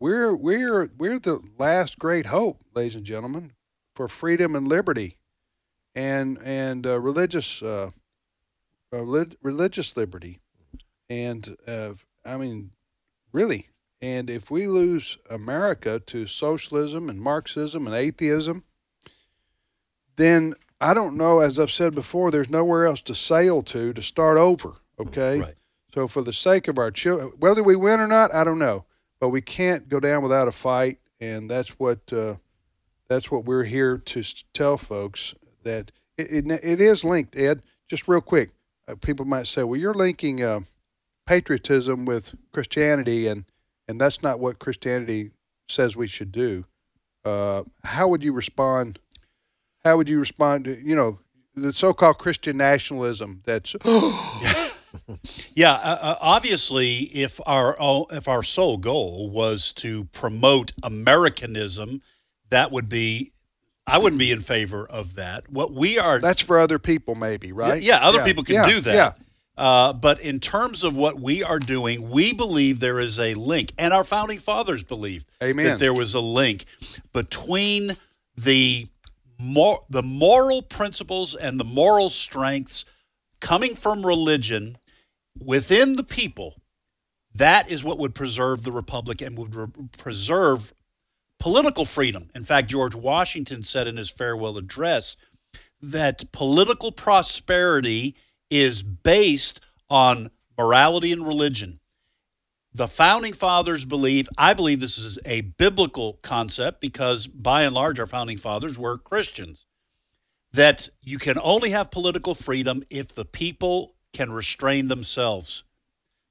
[0.00, 3.52] We're we're we're the last great hope, ladies and gentlemen,
[3.94, 5.16] for freedom and liberty,
[5.94, 7.90] and and uh, religious uh,
[8.92, 10.40] uh, relig- religious liberty,
[11.08, 12.72] and uh, I mean,
[13.32, 13.68] really,
[14.04, 18.64] And if we lose America to socialism and Marxism and atheism,
[20.16, 20.52] then
[20.84, 24.36] I don't know, as I've said before, there's nowhere else to sail to to start
[24.36, 24.74] over.
[25.00, 25.40] Okay.
[25.40, 25.54] Right.
[25.94, 28.84] So for the sake of our children, whether we win or not, I don't know,
[29.18, 32.34] but we can't go down without a fight, and that's what uh,
[33.08, 37.34] that's what we're here to tell folks that it, it, it is linked.
[37.34, 38.50] Ed, just real quick,
[38.86, 40.60] uh, people might say, "Well, you're linking uh,
[41.26, 43.46] patriotism with Christianity, and
[43.88, 45.30] and that's not what Christianity
[45.66, 46.64] says we should do."
[47.24, 48.98] Uh, how would you respond?
[49.84, 51.18] How would you respond to you know
[51.54, 53.76] the so-called Christian nationalism that's
[55.54, 57.76] Yeah, uh, uh, obviously, if our
[58.10, 62.02] if our sole goal was to promote Americanism,
[62.50, 63.32] that would be.
[63.86, 65.50] I wouldn't be in favor of that.
[65.50, 67.82] What we are that's for other people, maybe, right?
[67.82, 68.94] Yeah, other people can yeah, do that.
[68.94, 69.12] Yeah.
[69.58, 73.72] Uh, but in terms of what we are doing, we believe there is a link,
[73.78, 75.66] and our founding fathers believed Amen.
[75.66, 76.64] that there was a link
[77.12, 77.96] between
[78.36, 78.88] the
[79.38, 82.84] mor- the moral principles and the moral strengths
[83.40, 84.78] coming from religion
[85.38, 86.62] within the people.
[87.34, 89.66] That is what would preserve the republic and would re-
[89.98, 90.72] preserve
[91.40, 92.30] political freedom.
[92.34, 95.16] In fact, George Washington said in his farewell address
[95.82, 98.16] that political prosperity
[98.50, 101.80] is based on morality and religion.
[102.76, 108.00] The founding fathers believe, I believe this is a biblical concept because by and large
[108.00, 109.64] our founding fathers were Christians,
[110.52, 115.62] that you can only have political freedom if the people can restrain themselves.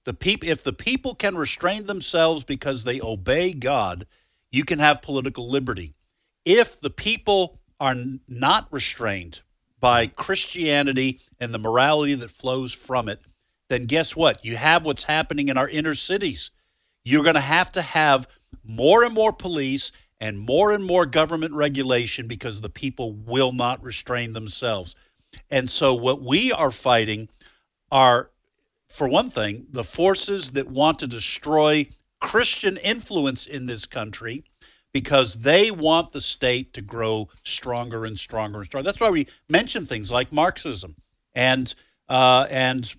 [0.03, 4.06] The peop- if the people can restrain themselves because they obey God,
[4.51, 5.95] you can have political liberty.
[6.43, 7.95] If the people are
[8.27, 9.41] not restrained
[9.79, 13.21] by Christianity and the morality that flows from it,
[13.73, 14.45] then guess what?
[14.45, 16.51] You have what's happening in our inner cities.
[17.03, 18.27] You're going to have to have
[18.63, 23.83] more and more police and more and more government regulation because the people will not
[23.83, 24.95] restrain themselves.
[25.49, 27.29] And so, what we are fighting
[27.91, 28.29] are,
[28.88, 31.88] for one thing, the forces that want to destroy
[32.21, 34.43] Christian influence in this country
[34.93, 38.86] because they want the state to grow stronger and stronger and stronger.
[38.86, 40.95] That's why we mention things like Marxism
[41.33, 41.73] and
[42.07, 42.93] uh, and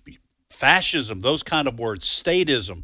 [0.55, 2.83] fascism, those kind of words, statism,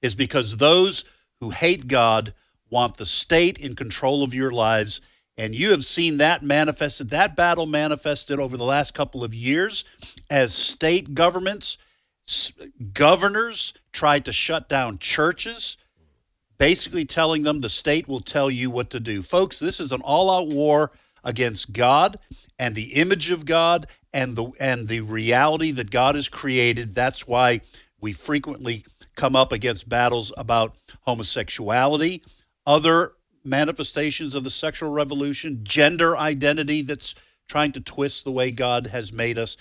[0.00, 1.04] is because those
[1.40, 2.34] who hate God
[2.70, 5.00] want the state in control of your lives.
[5.36, 9.84] And you have seen that manifested, that battle manifested over the last couple of years
[10.30, 11.78] as state governments,
[12.92, 15.76] governors tried to shut down churches,
[16.58, 19.22] basically telling them the state will tell you what to do.
[19.22, 20.92] Folks, this is an all-out war
[21.24, 22.16] against God
[22.62, 26.94] and the image of God and the and the reality that God has created.
[26.94, 27.60] That's why
[28.00, 28.84] we frequently
[29.16, 32.22] come up against battles about homosexuality,
[32.64, 37.16] other manifestations of the sexual revolution, gender identity that's
[37.48, 39.56] trying to twist the way God has made us.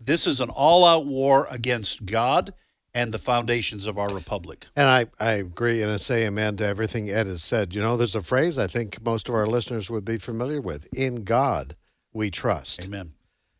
[0.00, 2.54] This is an all-out war against God
[2.94, 4.68] and the foundations of our republic.
[4.76, 7.74] And I, I agree and I say amen to everything Ed has said.
[7.74, 10.86] You know, there's a phrase I think most of our listeners would be familiar with
[10.94, 11.74] in God
[12.14, 12.84] we trust.
[12.84, 13.12] Amen.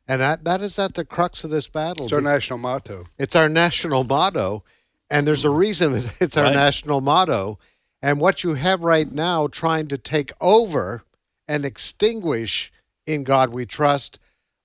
[0.09, 2.05] And that, that is at the crux of this battle.
[2.05, 3.05] It's our national motto.
[3.19, 4.65] It's our national motto.
[5.11, 6.55] And there's a reason it's our Right.
[6.55, 7.59] national motto.
[8.01, 11.05] And what you have right now trying to take over
[11.49, 12.71] and extinguish
[13.07, 14.19] in God we trust,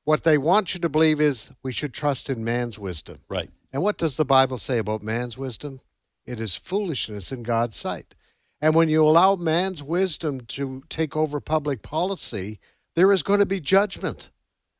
[0.03, 3.19] what they want you to believe is we should trust in man's wisdom.
[3.29, 3.49] Right.
[3.71, 5.81] And what does the Bible say about man's wisdom?
[6.25, 8.15] It is foolishness in God's sight.
[8.61, 12.59] And when you allow man's wisdom to take over public policy,
[12.99, 14.29] there is going to be judgment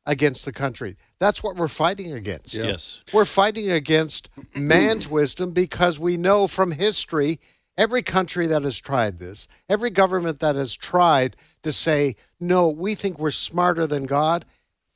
[0.04, 0.94] against the country.
[1.18, 2.52] That's what we're fighting against.
[2.52, 2.64] Yeah.
[2.64, 3.00] Yes.
[3.14, 7.40] We're fighting against man's wisdom because we know from history
[7.78, 12.94] every country that has tried this, every government that has tried to say, no, we
[12.94, 14.44] think we're smarter than God,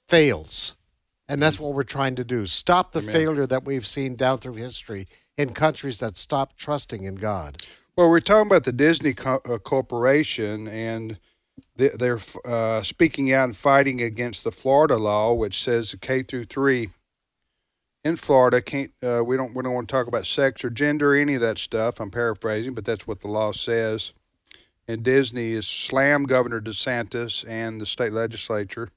[0.06, 0.76] fails.
[1.26, 2.44] And that's what we're trying to do.
[2.44, 3.12] Stop the Amen.
[3.14, 5.08] failure that we've seen down through history
[5.38, 7.62] in countries that stop trusting in God.
[7.96, 11.16] Well, we're talking about the Disney co- uh, Corporation, and they-
[11.76, 16.90] they're uh, speaking out and fighting against the Florida law, which says K through three
[18.04, 18.92] in Florida can't.
[19.02, 19.54] Uh, we don't.
[19.54, 22.00] We don't want to talk about sex or gender, or any of that stuff.
[22.00, 24.12] I'm paraphrasing, but that's what the law says.
[24.86, 28.90] And Disney is slammed Governor DeSantis and the state legislature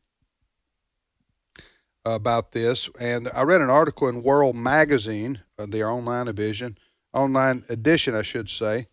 [2.04, 2.90] about this.
[3.00, 6.78] And I read an article in World Magazine, uh, their online division,
[7.14, 8.88] online edition, I should say,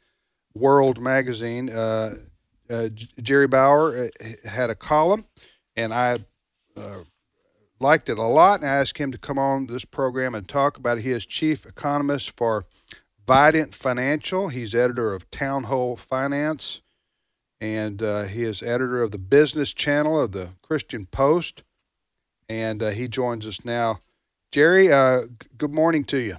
[0.54, 1.68] World Magazine.
[1.68, 2.14] Uh,
[2.70, 2.88] uh,
[3.20, 5.26] Jerry Bauer uh, had a column,
[5.76, 6.16] and I
[6.76, 7.02] uh,
[7.80, 8.60] liked it a lot.
[8.60, 11.02] And I asked him to come on this program and talk about it.
[11.02, 12.64] He is chief economist for
[13.26, 14.48] Vident Financial.
[14.48, 16.82] He's editor of Town Hall Finance,
[17.60, 21.62] and uh, he is editor of the Business Channel of the Christian Post.
[22.48, 24.00] And uh, he joins us now.
[24.52, 26.36] Jerry, uh, g- good morning to you.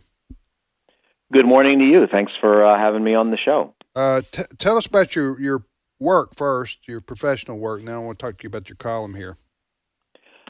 [1.33, 2.05] Good morning to you.
[2.11, 3.73] Thanks for uh, having me on the show.
[3.95, 5.63] Uh, t- tell us about your, your
[5.99, 9.15] work first, your professional work, then I want to talk to you about your column
[9.15, 9.37] here.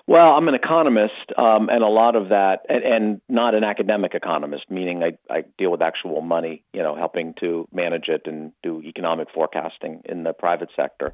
[0.07, 4.13] Well, I'm an economist, um, and a lot of that, and, and not an academic
[4.13, 8.51] economist, meaning I, I deal with actual money, you know, helping to manage it and
[8.61, 11.13] do economic forecasting in the private sector.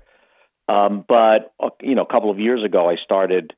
[0.67, 3.53] Um, but uh, you know, a couple of years ago, I started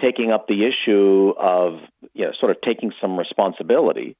[0.00, 1.78] taking up the issue of
[2.12, 4.16] you know, sort of taking some responsibility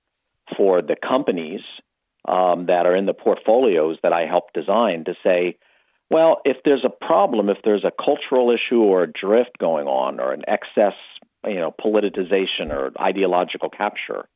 [0.56, 1.60] for the companies
[2.26, 5.56] um, that are in the portfolios that I help design to say,
[6.14, 10.20] well, if there's a problem, if there's a cultural issue or a drift going on,
[10.20, 10.94] or an excess,
[11.44, 14.28] you know, politicization or ideological capture,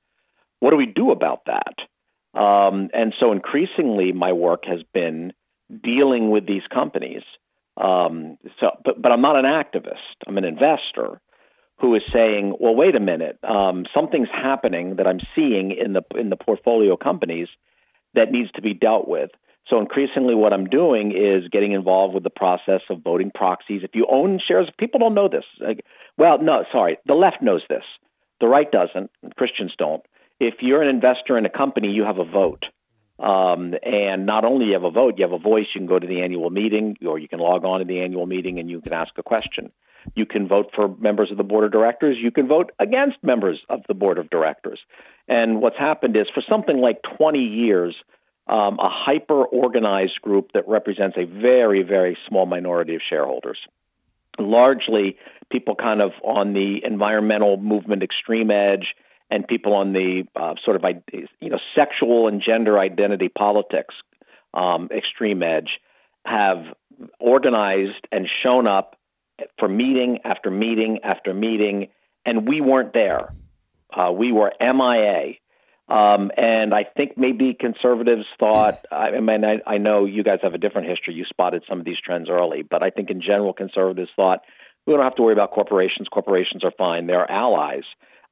[0.58, 1.76] what do we do about that?
[2.36, 5.32] Um, and so, increasingly, my work has been
[5.70, 7.22] dealing with these companies.
[7.76, 10.16] Um, so, but, but I'm not an activist.
[10.26, 11.20] I'm an investor
[11.80, 13.38] who is saying, "Well, wait a minute.
[13.44, 17.46] Um, something's happening that I'm seeing in the in the portfolio companies
[18.14, 19.30] that needs to be dealt with."
[19.68, 23.82] So increasingly, what I'm doing is getting involved with the process of voting proxies.
[23.84, 25.44] If you own shares, people don't know this.
[25.60, 25.84] Like,
[26.16, 27.84] well, no, sorry, the left knows this.
[28.40, 29.10] The right doesn't.
[29.36, 30.02] Christians don't.
[30.40, 32.64] If you're an investor in a company, you have a vote.
[33.18, 35.66] Um, and not only you have a vote, you have a voice.
[35.74, 38.26] You can go to the annual meeting, or you can log on to the annual
[38.26, 39.72] meeting and you can ask a question.
[40.14, 42.16] You can vote for members of the board of directors.
[42.20, 44.78] You can vote against members of the board of directors.
[45.26, 47.96] And what's happened is for something like 20 years,
[48.48, 53.58] um, a hyper organized group that represents a very, very small minority of shareholders.
[54.38, 55.16] Largely,
[55.50, 58.94] people kind of on the environmental movement extreme edge,
[59.30, 63.94] and people on the uh, sort of you know sexual and gender identity politics
[64.54, 65.80] um, extreme edge
[66.24, 66.64] have
[67.20, 68.96] organized and shown up
[69.58, 71.88] for meeting after meeting after meeting,
[72.24, 73.28] and we weren't there.
[73.92, 75.34] Uh, we were MIA.
[75.88, 80.52] Um, and I think maybe conservatives thought, I mean, I, I know you guys have
[80.52, 81.14] a different history.
[81.14, 84.40] You spotted some of these trends early, but I think in general, conservatives thought
[84.86, 86.08] we don't have to worry about corporations.
[86.08, 87.06] Corporations are fine.
[87.06, 87.84] They're allies.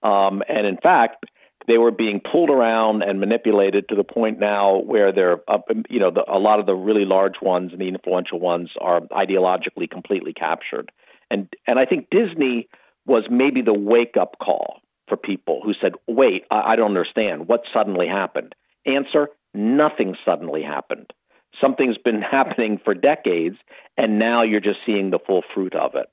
[0.02, 1.24] Um, and in fact,
[1.66, 5.98] they were being pulled around and manipulated to the point now where they're, uh, you
[5.98, 9.90] know, the, a lot of the really large ones and the influential ones are ideologically
[9.90, 10.92] completely captured.
[11.30, 12.68] And and I think Disney
[13.04, 17.48] was maybe the wake up call for people who said, wait, I, I don't understand.
[17.48, 18.54] What suddenly happened?
[18.84, 21.12] Answer nothing suddenly happened.
[21.60, 23.56] Something's been happening for decades,
[23.96, 26.06] and now you're just seeing the full fruit of it.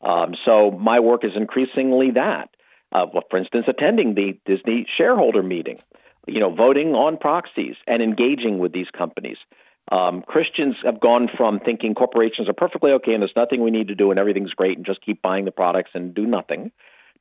[0.00, 2.50] Um, so my work is increasingly that.
[2.92, 5.78] Uh, well, for instance, attending the Disney shareholder meeting,
[6.26, 9.36] you know, voting on proxies and engaging with these companies.
[9.90, 13.88] Um, Christians have gone from thinking corporations are perfectly okay and there's nothing we need
[13.88, 16.72] to do and everything's great and just keep buying the products and do nothing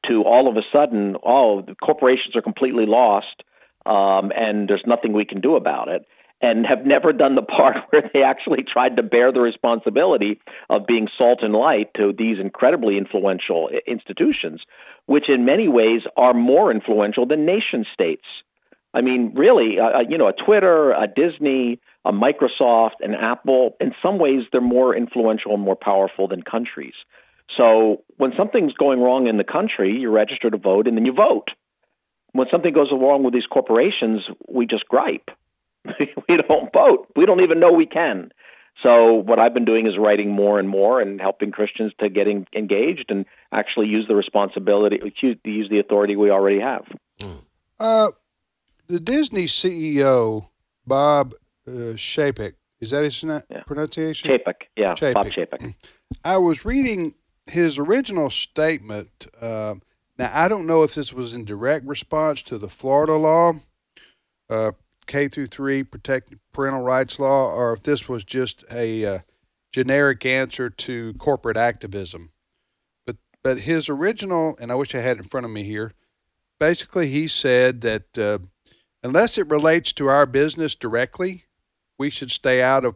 [0.08, 3.44] to all of a sudden, oh, the corporations are completely lost
[3.88, 6.06] um, and there's nothing we can do about it,
[6.42, 10.40] and have never done the part where they actually tried to bear the responsibility
[10.70, 14.62] of being salt and light to these incredibly influential institutions,
[15.06, 18.26] which in many ways are more influential than nation states.
[18.94, 23.94] I mean, really, uh, you know, a Twitter, a Disney, a Microsoft, an Apple, in
[24.02, 26.94] some ways, they're more influential and more powerful than countries.
[27.58, 31.14] So when something's going wrong in the country, you register to vote and then you
[31.14, 31.50] vote.
[32.32, 35.30] When something goes wrong with these corporations, we just gripe.
[35.86, 37.08] we don't vote.
[37.16, 38.32] We don't even know we can.
[38.84, 42.28] So what I've been doing is writing more and more and helping Christians to get
[42.28, 46.86] engaged and actually use the responsibility, use the authority we already have.
[47.80, 48.10] Uh,
[48.88, 50.50] the Disney CEO
[50.86, 51.34] Bob
[51.68, 53.64] uh, Chapek, is that his yeah.
[53.66, 54.30] pronunciation?
[54.30, 55.14] Chapek, yeah, Chapek.
[55.14, 55.76] Bob Chapek.
[56.24, 57.14] I was reading
[57.50, 59.28] his original statement.
[59.40, 59.76] Uh,
[60.18, 63.54] now, I don't know if this was in direct response to the Florida law,
[64.50, 64.72] uh,
[65.06, 69.20] K through three protect parental rights law, or if this was just a uh,
[69.72, 72.32] generic answer to corporate activism.
[73.06, 75.94] But but his original, and I wish I had it in front of me here.
[76.60, 78.40] Basically, he said that uh,
[79.04, 81.46] unless it relates to our business directly,
[81.98, 82.96] we should stay out of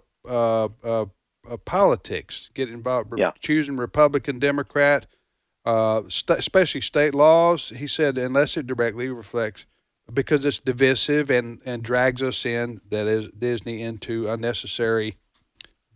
[1.48, 3.32] uh, of politics, get involved, yeah.
[3.40, 5.06] choosing Republican, Democrat,
[5.66, 7.70] uh, st- especially state laws.
[7.76, 9.66] He said, unless it directly reflects,
[10.12, 15.18] because it's divisive and, and drags us in, that is Disney, into unnecessary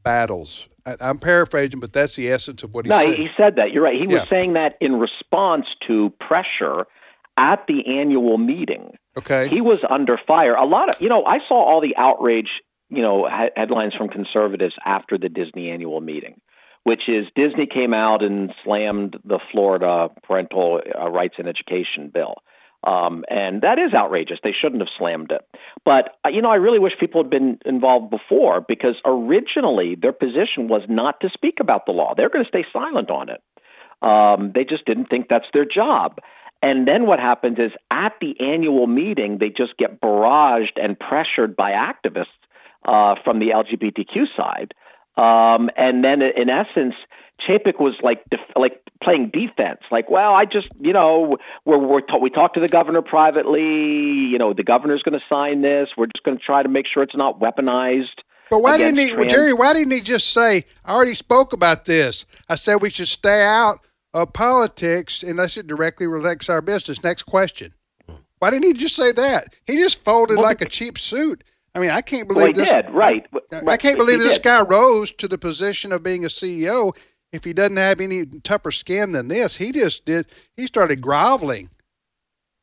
[0.03, 0.67] battles.
[0.85, 3.09] I, am paraphrasing, but that's the essence of what he no, said.
[3.09, 3.71] No, he said that.
[3.71, 3.95] You're right.
[3.95, 4.19] He yeah.
[4.19, 6.85] was saying that in response to pressure
[7.37, 9.47] at the annual meeting Okay.
[9.47, 10.55] He was under fire.
[10.55, 12.49] A lot of, you know, I saw all the outrage,
[12.89, 16.39] you know, he- headlines from conservatives after the Disney annual meeting,
[16.83, 22.35] which is Disney came out and slammed the Florida parental uh, rights and education bill.
[22.85, 24.37] Um, and that is outrageous.
[24.43, 25.41] They shouldn't have slammed it.
[25.83, 30.13] But, uh, you know, I really wish people had been involved before because originally their
[30.13, 32.13] position was not to speak about the law.
[32.15, 33.41] They're going to stay silent on it.
[34.03, 36.19] Um, they just didn't think that's their job.
[36.61, 41.55] And then what happens is at the annual meeting, they just get barraged and pressured
[41.55, 42.25] by activists
[42.85, 44.73] uh, from the LGBTQ side.
[45.17, 46.95] Um, and then, in essence,
[47.47, 49.79] Chapek was like def- like playing defense.
[49.91, 53.61] Like, well, I just you know we're, we're ta- we talked to the governor privately.
[53.61, 55.89] You know, the governor's going to sign this.
[55.97, 58.19] We're just going to try to make sure it's not weaponized.
[58.51, 59.53] But why didn't he, trans- Jerry?
[59.53, 62.25] Why didn't he just say, "I already spoke about this.
[62.49, 63.79] I said we should stay out
[64.13, 67.73] of politics unless it directly relates our business." Next question.
[68.39, 69.55] Why didn't he just say that?
[69.65, 71.43] He just folded like a cheap suit.
[71.75, 72.69] I mean, I can't Well, believe he this.
[72.71, 73.25] did, right.
[73.51, 74.43] I, I can't believe he this did.
[74.43, 76.95] guy rose to the position of being a CEO
[77.33, 79.57] if he doesn't have any tougher skin than this.
[79.57, 80.25] He just did.
[80.55, 81.69] He started groveling.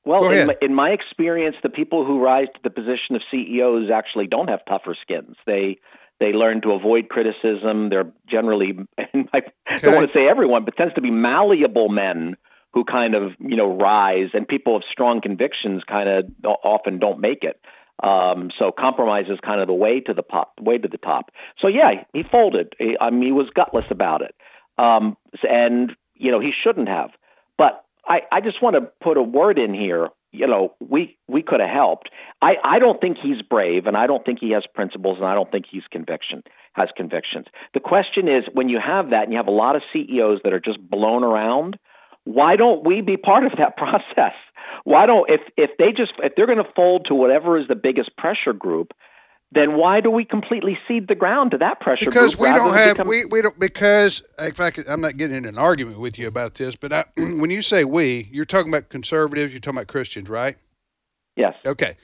[0.05, 3.89] Well, in my, in my experience, the people who rise to the position of CEOs
[3.95, 5.37] actually don't have tougher skins.
[5.47, 5.79] They
[6.19, 7.91] they learn to avoid criticism.
[7.91, 9.43] They're generally, I
[9.79, 12.37] don't want to say everyone, but tends to be malleable men
[12.73, 16.25] who kind of you know rise, and people of strong convictions kind of
[16.65, 17.61] often don't make it.
[18.03, 21.31] Um, so compromise is kind of the way to the pop, way to the top.
[21.61, 22.75] So yeah, he folded.
[22.79, 24.35] He, I mean, he was gutless about it,
[24.77, 27.11] um, and you know he shouldn't have.
[27.57, 30.09] But I, I just want to put a word in here.
[30.33, 32.11] You know, we we could have helped.
[32.41, 35.35] I, I don't think he's brave, and I don't think he has principles, and I
[35.35, 36.43] don't think he's conviction
[36.75, 37.47] has convictions.
[37.75, 40.53] The question is, when you have that, and you have a lot of CEOs that
[40.53, 41.79] are just blown around,
[42.25, 44.35] why don't we be part of that process?
[44.85, 47.75] Why don't if if they just if they're going to fold to whatever is the
[47.75, 48.93] biggest pressure group,
[49.53, 52.15] then why do we completely cede the ground to that pressure group?
[52.15, 55.45] because we don't have become- we, we don't because in fact I'm not getting in
[55.45, 58.89] an argument with you about this, but I, when you say we, you're talking about
[58.89, 60.57] conservatives, you're talking about Christians, right?
[61.37, 61.55] Yes.
[61.67, 61.95] Okay.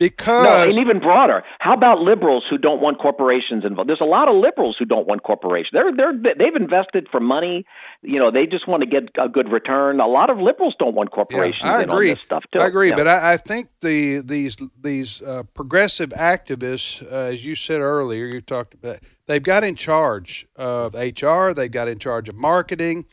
[0.00, 1.42] No, and even broader.
[1.58, 3.88] How about liberals who don't want corporations involved?
[3.90, 5.70] There's a lot of liberals who don't want corporations.
[5.74, 7.66] They're they're they've invested for money.
[8.02, 10.00] You know, they just want to get a good return.
[10.00, 12.16] A lot of liberals don't want corporations Yeah, I agree.
[12.24, 12.60] stuff too.
[12.60, 12.96] I agree, Yeah.
[12.96, 18.24] but I, I think the these these uh, progressive activists, uh, as you said earlier,
[18.24, 23.04] you talked about they've got in charge of HR, they've got in charge of marketing,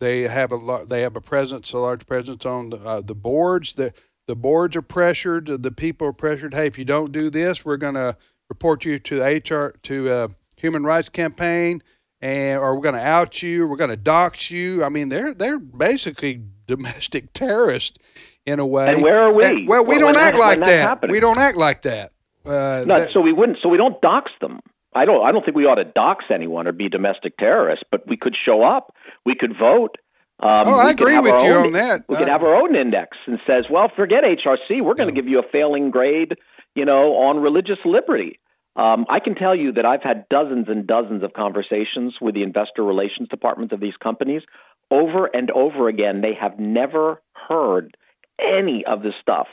[0.00, 3.74] they have a they have a presence, a large presence on the, uh, the boards.
[3.74, 3.92] The
[4.26, 5.46] the boards are pressured.
[5.46, 6.54] The people are pressured.
[6.54, 8.16] Hey, if you don't do this, we're going to
[8.48, 11.82] report you to HR to uh, Human Rights Campaign,
[12.20, 13.66] and or we're going to out you.
[13.66, 14.82] We're going to dox you.
[14.84, 17.98] I mean, they're they're basically domestic terrorists
[18.46, 18.92] in a way.
[18.94, 19.44] And where are we?
[19.44, 21.10] And- well, we When- don't act that- like that.
[21.10, 22.12] We don't act like that.
[22.46, 23.58] Uh, No, that- so we wouldn't.
[23.62, 24.60] So we don't dox them.
[24.96, 25.24] I don't.
[25.26, 27.84] I don't think we ought to dox anyone or be domestic terrorists.
[27.90, 28.94] But we could show up.
[29.26, 29.96] We could vote.
[30.40, 32.02] Um, Oh, I agree with you own- on that.
[32.08, 34.80] We could Uh, have our own index and says, well, forget HRC.
[34.80, 36.36] We're going to give you a failing grade.
[36.74, 38.40] You know, on religious liberty.
[38.74, 42.42] Um, I can tell you that I've had dozens and dozens of conversations with the
[42.42, 44.42] investor relations departments of these companies.
[44.90, 47.96] Over and over again, they have never heard
[48.40, 49.46] any of the stuff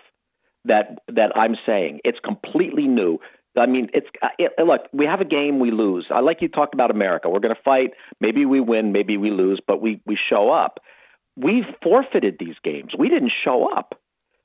[0.65, 1.99] that that I'm saying.
[2.03, 3.19] It's completely new.
[3.57, 4.81] I mean, it's uh, it, look.
[4.93, 6.07] We have a game, we lose.
[6.09, 7.29] I like you talked about America.
[7.29, 7.91] We're going to fight.
[8.19, 10.79] Maybe we win, maybe we lose, but we we show up.
[11.35, 12.93] We've forfeited these games.
[12.97, 13.99] We didn't show up.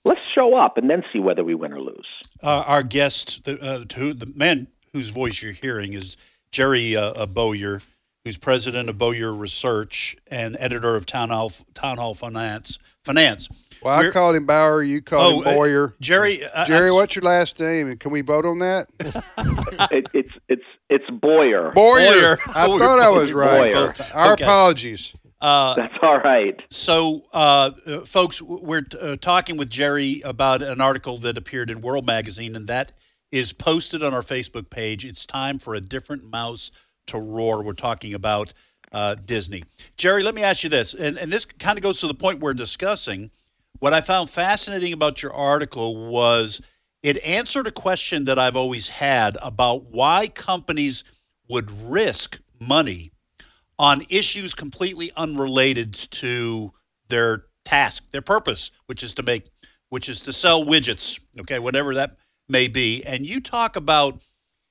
[0.05, 2.07] Let's show up and then see whether we win or lose.
[2.41, 6.17] Uh, our guest, the, uh, to, the man whose voice you're hearing, is
[6.53, 7.83] Jerry uh, uh, Bowyer,
[8.25, 12.79] who's president of Bowyer Research and editor of Town Hall Town Hall Finance.
[13.05, 13.49] Finance.
[13.83, 14.83] Well, I We're- called him Bauer.
[14.83, 15.95] You called Oh, him uh, Boyer.
[16.01, 17.89] Jerry, I- Jerry, I'm- what's your last name?
[17.89, 18.89] And Can we vote on that?
[19.91, 21.73] it, it's it's it's Boyer.
[21.75, 22.39] Boyer.
[22.55, 23.73] I thought I was right.
[23.73, 23.95] Boyer.
[24.15, 24.45] Our Okay.
[24.45, 25.15] apologies.
[25.41, 26.59] Uh, That's all right.
[26.71, 31.83] So, uh, uh, folks, we're uh, talking with Jerry about an article that appeared in
[31.83, 32.93] World Magazine, and that
[33.31, 35.05] is posted on our Facebook page.
[35.05, 36.71] It's time for a different mouse
[37.09, 37.63] to roar.
[37.63, 38.55] We're talking about
[38.93, 39.65] uh, Disney.
[39.99, 42.41] Jerry, let me ask you this, and, and this kind of goes to the point
[42.41, 43.31] we're discussing.
[43.79, 46.63] What I found fascinating about your article was
[47.03, 51.05] it answered a question that I've always had about why companies
[51.49, 53.13] would risk money
[53.79, 56.73] on issues completely unrelated to
[57.09, 59.47] their task, their purpose, which is to make,
[59.91, 62.17] which is to sell widgets, okay, whatever that
[62.49, 63.05] may be.
[63.05, 64.23] And you talk about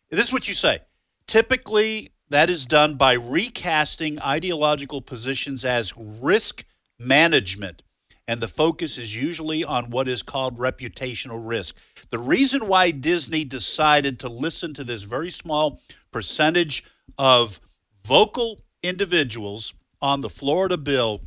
[0.10, 0.80] this is what you say.
[1.28, 6.66] Typically, that is done by recasting ideological positions as risk
[6.98, 7.84] management
[8.28, 11.76] and the focus is usually on what is called reputational risk.
[12.10, 15.80] The reason why Disney decided to listen to this very small
[16.12, 16.84] percentage
[17.18, 17.60] of
[18.04, 21.22] vocal individuals on the Florida bill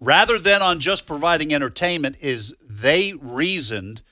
[0.00, 4.02] rather than on just providing entertainment is they reasoned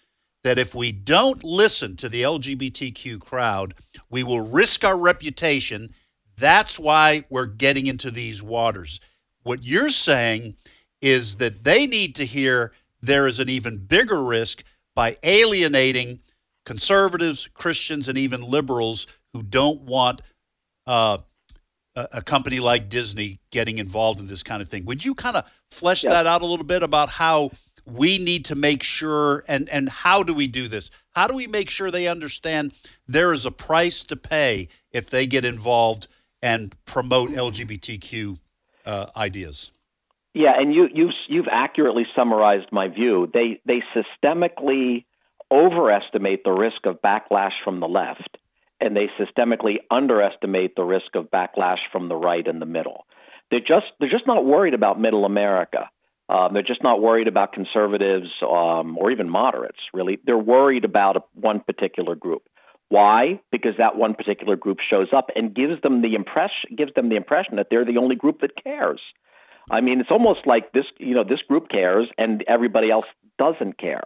[0.45, 3.75] that if we don't listen to the LGBTQ crowd,
[4.11, 5.91] we will risk our reputation.
[6.37, 9.01] That's why we're getting into these waters.
[9.45, 10.57] What you're saying
[11.03, 12.73] is that they need to hear
[13.03, 14.63] there is an even bigger risk
[14.95, 16.21] by alienating
[16.65, 20.23] conservatives, Christians, and even liberals who don't want
[20.87, 21.19] uh,
[21.97, 24.85] a, company like Disney getting involved in this kind of thing.
[24.85, 26.11] Would you kind of flesh Yeah.
[26.11, 27.51] that out a little bit about how
[27.85, 30.91] we need to make sure and and how do we do this?
[31.15, 32.73] How do we make sure they understand
[33.09, 36.07] there is a price to pay if they get involved
[36.41, 38.39] and promote LGBTQ
[38.87, 39.73] uh, ideas?
[40.35, 43.31] Yeah, and you you've you've accurately summarized my view.
[43.33, 45.05] They they systemically
[45.51, 48.39] overestimate the risk of backlash from the left,
[48.81, 53.05] and they systemically underestimate the risk of backlash from the right and the middle.
[53.51, 55.91] They're just they're just not worried about middle America.
[56.31, 59.81] Um, they're just not worried about conservatives um, or even moderates.
[59.93, 62.45] Really, they're worried about one particular group.
[62.89, 63.41] Why?
[63.51, 67.17] Because that one particular group shows up and gives them the impression gives them the
[67.17, 69.01] impression that they're the only group that cares.
[69.71, 73.07] I mean, it's almost like this, you know, this group cares and everybody else
[73.39, 74.03] doesn't care.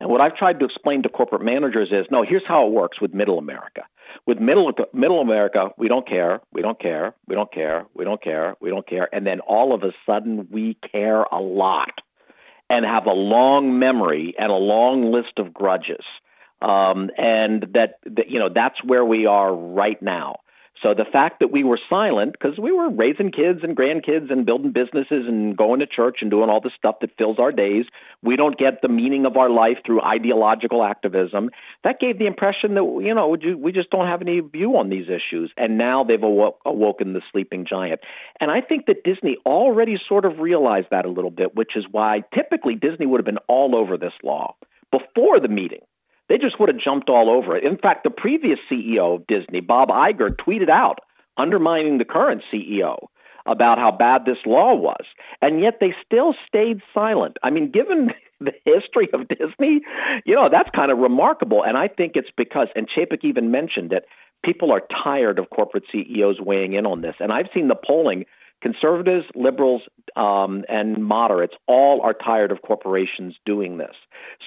[0.00, 3.00] And what I've tried to explain to corporate managers is, no, here's how it works
[3.00, 3.82] with middle America.
[4.26, 8.22] With middle middle America, we don't care, we don't care, we don't care, we don't
[8.22, 12.00] care, we don't care, and then all of a sudden we care a lot
[12.68, 16.04] and have a long memory and a long list of grudges.
[16.62, 20.36] Um, and that, that you know that's where we are right now.
[20.82, 24.46] So the fact that we were silent because we were raising kids and grandkids and
[24.46, 27.84] building businesses and going to church and doing all the stuff that fills our days,
[28.22, 31.50] we don't get the meaning of our life through ideological activism.
[31.84, 35.06] That gave the impression that you know we just don't have any view on these
[35.08, 35.52] issues.
[35.56, 38.00] And now they've awo- awoken the sleeping giant.
[38.40, 41.84] And I think that Disney already sort of realized that a little bit, which is
[41.90, 44.54] why typically Disney would have been all over this law
[44.90, 45.80] before the meeting.
[46.30, 47.64] They just would have jumped all over it.
[47.64, 51.00] In fact, the previous CEO of Disney, Bob Iger, tweeted out
[51.36, 53.08] undermining the current CEO
[53.46, 55.04] about how bad this law was.
[55.42, 57.36] And yet they still stayed silent.
[57.42, 58.10] I mean, given
[58.40, 59.80] the history of Disney,
[60.24, 61.64] you know, that's kind of remarkable.
[61.64, 64.04] And I think it's because, and Chapek even mentioned it,
[64.44, 67.16] people are tired of corporate CEOs weighing in on this.
[67.18, 68.24] And I've seen the polling
[68.62, 69.82] conservatives, liberals,
[70.16, 73.94] um, and moderates all are tired of corporations doing this.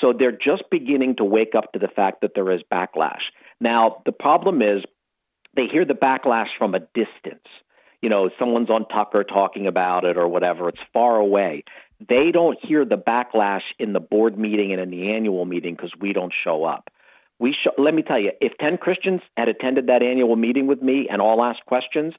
[0.02, 3.22] So they're just beginning to wake up to the fact that there is backlash.
[3.60, 4.84] Now, the problem is
[5.56, 7.48] they hear the backlash from a distance.
[8.02, 11.64] You know, someone's on Tucker talking about it or whatever, it's far away.
[12.00, 15.94] They don't hear the backlash in the board meeting and in the annual meeting because
[16.00, 16.90] we don't show up.
[17.40, 21.08] We let me tell you, if 10 Christians had attended that annual meeting with me
[21.10, 22.14] and all asked questions,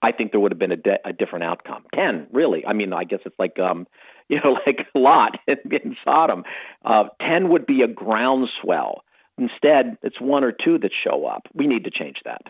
[0.00, 1.84] I think there would have been a, de- a different outcome.
[1.94, 2.64] Ten, really.
[2.64, 3.86] I mean, I guess it's like um,
[4.28, 6.44] you know, like a Lot in, in Sodom.
[6.84, 9.02] Uh, Ten would be a groundswell.
[9.38, 11.42] Instead, it's one or two that show up.
[11.54, 12.42] We need to change that.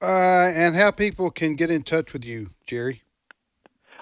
[0.00, 3.02] Uh, and how people can get in touch with you, Jerry?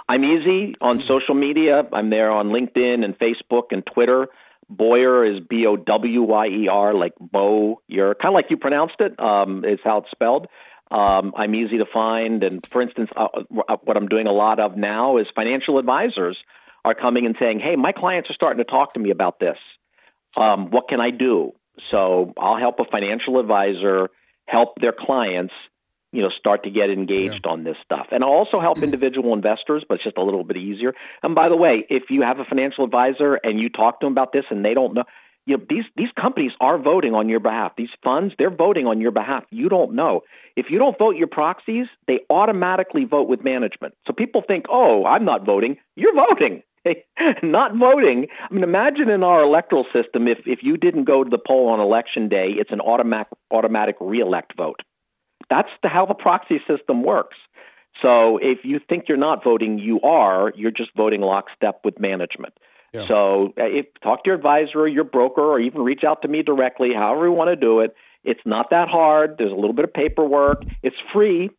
[0.09, 1.83] I'm easy on social media.
[1.93, 4.29] I'm there on LinkedIn and Facebook and Twitter.
[4.69, 7.81] Bowyer is B O W Y E R, like Bo.
[7.89, 9.19] You're kind of like you pronounced it.
[9.19, 10.47] Um, is how it's spelled.
[10.91, 14.77] Um, I'm easy to find, and for instance, uh, what I'm doing a lot of
[14.77, 16.37] now is financial advisors
[16.85, 19.59] are coming and saying, "Hey, my clients are starting to talk to me about this.
[20.37, 21.55] Um, what can I do?"
[21.91, 24.11] So I'll help a financial advisor
[24.47, 25.53] help their clients,
[26.13, 29.85] you know, start to get engaged on this stuff, and I'll also help individual investors,
[29.89, 30.95] but it's just a little bit easier.
[31.21, 34.13] And by the way, if you have a financial advisor and you talk to them
[34.13, 35.05] about this and they don't know,
[35.47, 37.73] you know, these these companies are voting on your behalf.
[37.77, 39.45] These funds, they're voting on your behalf.
[39.51, 40.23] You don't know.
[40.57, 43.95] If you don't vote your proxies, they automatically vote with management.
[44.07, 46.63] So people think, "Oh, I'm not voting." You're voting.
[47.43, 48.27] not voting.
[48.49, 51.69] I mean, imagine in our electoral system if if you didn't go to the poll
[51.69, 54.83] on election day, it's an automatic automatic reelect vote.
[55.49, 57.37] That's the, how the proxy system works.
[58.03, 60.53] So if you think you're not voting, you are.
[60.57, 62.55] You're just voting lockstep with management.
[62.97, 63.09] Yeah.
[63.09, 66.29] So uh, if talk to your advisor or your broker, or even reach out to
[66.29, 66.91] me directly.
[66.95, 67.95] However you want to do it.
[68.25, 69.37] It's not that hard.
[69.39, 70.65] There's a little bit of paperwork.
[70.83, 71.51] It's free.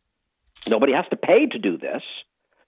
[0.68, 2.02] Nobody has to pay to do this.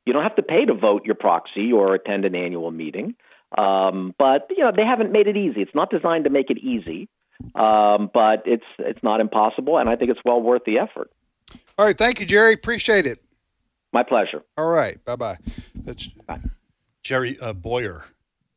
[0.07, 3.15] You don't have to pay to vote your proxy or attend an annual meeting.
[3.57, 5.61] Um, but you know they haven't made it easy.
[5.61, 7.09] It's not designed to make it easy,
[7.57, 11.11] um, but it's it's not impossible, and I think it's well worth the effort.
[11.77, 11.99] All right.
[11.99, 12.55] Thank you, Jerry.
[12.55, 13.19] Appreciate it.
[13.93, 14.43] My pleasure.
[14.57, 15.05] All right.
[15.05, 15.37] Bye bye.
[15.75, 16.09] That's
[17.03, 18.05] Jerry uh, Bowyer.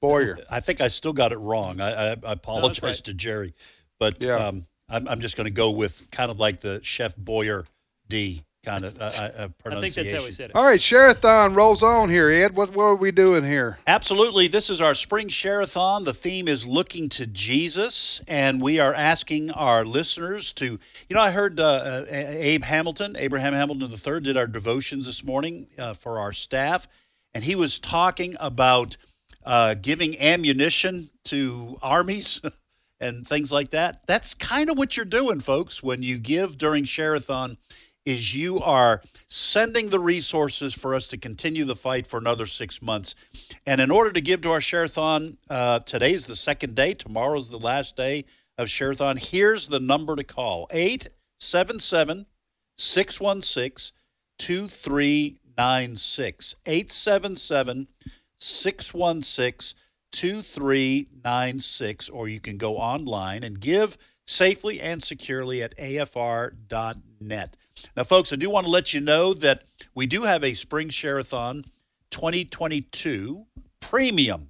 [0.10, 0.38] Boyer.
[0.49, 1.80] I think I still got it wrong.
[1.82, 2.95] I, I, I apologize right.
[3.06, 3.54] to Jerry,
[3.99, 4.36] but Yeah.
[4.47, 7.66] um, I'm, I'm just going to go with kind of like the Chef Boyer
[8.10, 9.82] D kind of uh, uh, I pronunciation.
[9.82, 10.56] think that's how we said it.
[10.56, 12.56] All right, Share-a-thon rolls on here, Ed.
[12.56, 13.78] What, what are we doing here?
[13.88, 14.47] Absolutely.
[14.47, 16.06] This is our spring share-a-thon.
[16.06, 20.80] The theme is looking to Jesus, and we are asking our listeners to.
[21.10, 25.24] You know, I heard uh, uh, Abe Hamilton, Abraham Hamilton III, did our devotions this
[25.26, 26.88] morning uh, for our staff,
[27.34, 28.95] and he was talking about
[29.46, 32.41] uh, giving ammunition to armies.
[33.00, 34.08] And things like that.
[34.08, 37.58] That's kind of what you're doing, folks, when you give during Share-a-thon
[38.06, 42.82] is you are sending the resources for us to continue the fight for another six
[42.82, 43.16] months.
[43.66, 47.60] And in order to give to our Share-a-thon, uh, today's the second day, tomorrow's the
[47.60, 48.26] last day
[48.58, 49.18] of Share-a-thon.
[49.18, 52.26] Here's the number to call 877
[52.78, 53.98] 616
[54.39, 56.56] 2396.
[56.66, 57.88] 877
[58.44, 59.80] 616
[60.12, 62.10] 2396.
[62.10, 67.58] Or you can go online and give safely and securely at afr.net.
[67.98, 69.64] Now, folks, I do want to let you know that
[69.96, 71.66] we do have a Spring Share-a-thon
[72.12, 73.46] 2022
[73.80, 74.50] premium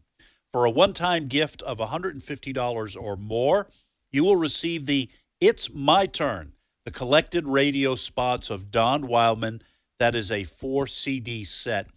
[0.51, 3.67] for a one-time gift of $150 or more.
[4.11, 6.53] You will receive the It's My Turn,
[6.85, 9.61] the collected radio spots of Don Wildman.
[9.99, 11.87] That is a four CD set.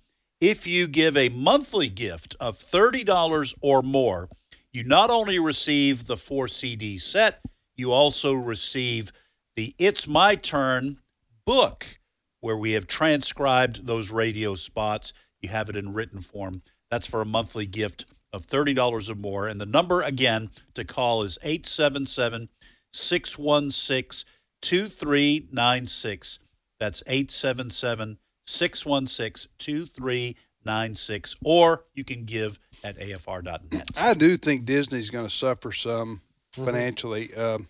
[0.40, 4.28] If you give a monthly gift of $30 or more,
[4.70, 7.40] you not only receive the four CD set,
[7.74, 9.12] you also receive
[9.56, 10.98] the It's My Turn
[11.46, 11.98] book,
[12.40, 15.14] where we have transcribed those radio spots.
[15.40, 16.60] You have it in written form.
[16.90, 19.46] That's for a monthly gift of $30 or more.
[19.46, 22.50] And the number again to call is 877
[22.92, 24.30] 616
[24.60, 26.38] 2396.
[26.78, 31.36] That's 877 616 2396.
[31.44, 33.90] Or you can give at afr.net.
[33.96, 36.22] I do think Disney's going to suffer some
[36.52, 37.34] financially.
[37.34, 37.68] Um,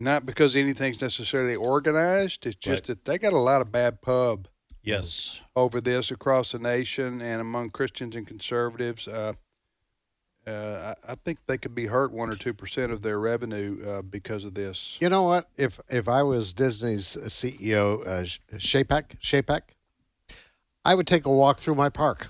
[0.00, 2.46] not because anything's necessarily organized.
[2.46, 2.96] It's just Right.
[2.98, 4.48] that they got a lot of bad pub
[4.82, 5.40] Yes.
[5.56, 9.06] over this across the nation and among Christians and conservatives.
[9.08, 9.34] Uh,
[10.46, 14.02] uh, I, think they could be hurt one or two percent of their revenue uh,
[14.02, 14.98] because of this.
[15.00, 15.48] You know what?
[15.56, 19.74] If if I was Disney's CEO, uh, Sh- Shapek, Shapek,
[20.84, 22.28] I would take a walk through my park,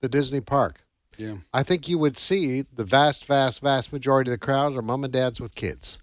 [0.00, 0.82] the Disney park.
[1.18, 1.36] Yeah.
[1.52, 5.04] I think you would see the vast, vast, vast majority of the crowds are mom
[5.04, 5.98] and dads with kids.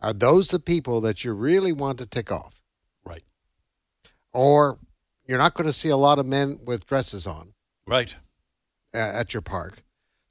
[0.00, 2.62] Are those the people that you really want to tick off?
[3.04, 3.22] Right.
[4.32, 4.78] Or
[5.26, 7.52] you're not going to see a lot of men with dresses on
[7.86, 8.16] Right.
[8.94, 9.82] uh, at your park.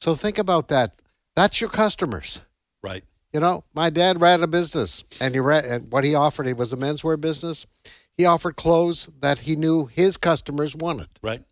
[0.01, 0.95] So think about that.
[1.35, 2.41] That's your customers.
[2.83, 3.03] Right.
[3.31, 6.57] You know, my dad ran a business, and he ran, and what he offered, it
[6.57, 7.65] was a menswear business.
[8.17, 11.43] He offered clothes that he knew his customers wanted, Right.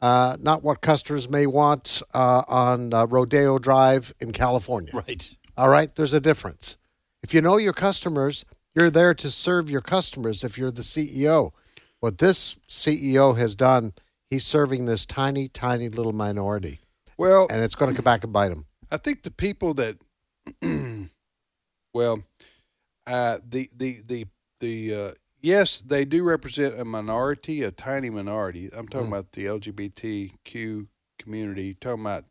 [0.00, 4.90] uh, not what customers may want uh, on uh, Rodeo Drive in California.
[4.92, 5.32] Right.
[5.56, 6.76] All right, there's a difference.
[7.22, 8.44] If you know your customers,
[8.74, 10.42] you're there to serve your customers.
[10.42, 11.52] If you're the CEO,
[12.00, 13.92] what this CEO has done,
[14.28, 16.80] he's serving this tiny, tiny little minority,
[17.20, 18.64] Well, and it's going to come back and bite them.
[18.90, 19.98] I think the people that,
[21.94, 22.22] well,
[23.06, 24.26] uh, the the the
[24.60, 25.10] the uh,
[25.42, 28.70] yes, they do represent a minority, a tiny minority.
[28.74, 29.18] I'm talking Mm.
[29.18, 30.86] about the LGBTQ
[31.18, 31.74] community.
[31.74, 32.24] Talking about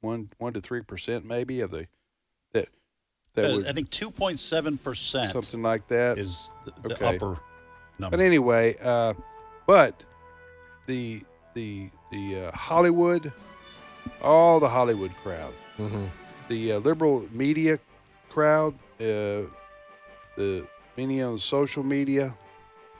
[0.00, 1.86] one one to three percent maybe of the
[2.54, 2.70] that
[3.34, 7.16] that Uh, would I think 2.7% something like that is the, the Okay.
[7.16, 7.38] upper
[8.00, 8.16] number.
[8.16, 9.14] But anyway, uh,
[9.64, 10.04] but
[10.88, 11.22] the
[11.54, 13.32] the the uh, Hollywood,
[14.22, 16.04] all the Hollywood crowd, Mm-hmm.
[16.48, 17.78] the uh, liberal media
[18.30, 19.42] crowd, uh,
[20.36, 22.34] the many on social media.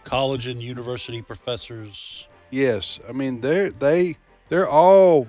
[0.05, 2.27] College and university professors.
[2.51, 4.17] Yes, I mean they they
[4.49, 5.27] they're all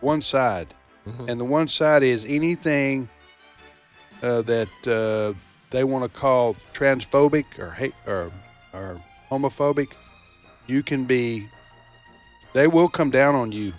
[0.00, 0.68] one side,
[1.06, 1.28] Mhm.
[1.28, 3.08] and the one side is anything
[4.22, 5.34] uh, that uh,
[5.70, 8.30] they want to call transphobic or hate or
[8.72, 9.00] or
[9.30, 9.88] homophobic.
[10.66, 11.46] You can be.
[12.54, 13.72] They will come down on you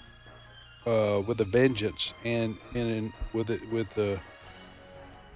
[0.86, 4.20] uh, with a vengeance, and and, and with it with the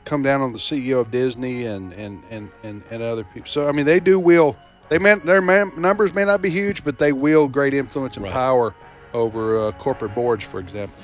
[0.06, 3.50] come down on the CEO of Disney and and and and, and other people.
[3.50, 4.58] So I mean, they do will.
[4.90, 8.24] They may, their man, numbers may not be huge, but they wield great influence and
[8.24, 8.34] Right.
[8.34, 8.74] power
[9.14, 10.98] over uh, corporate boards, for example.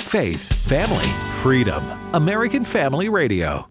[0.00, 1.06] Faith, family,
[1.42, 1.82] freedom.
[2.14, 3.68] American Family Radio.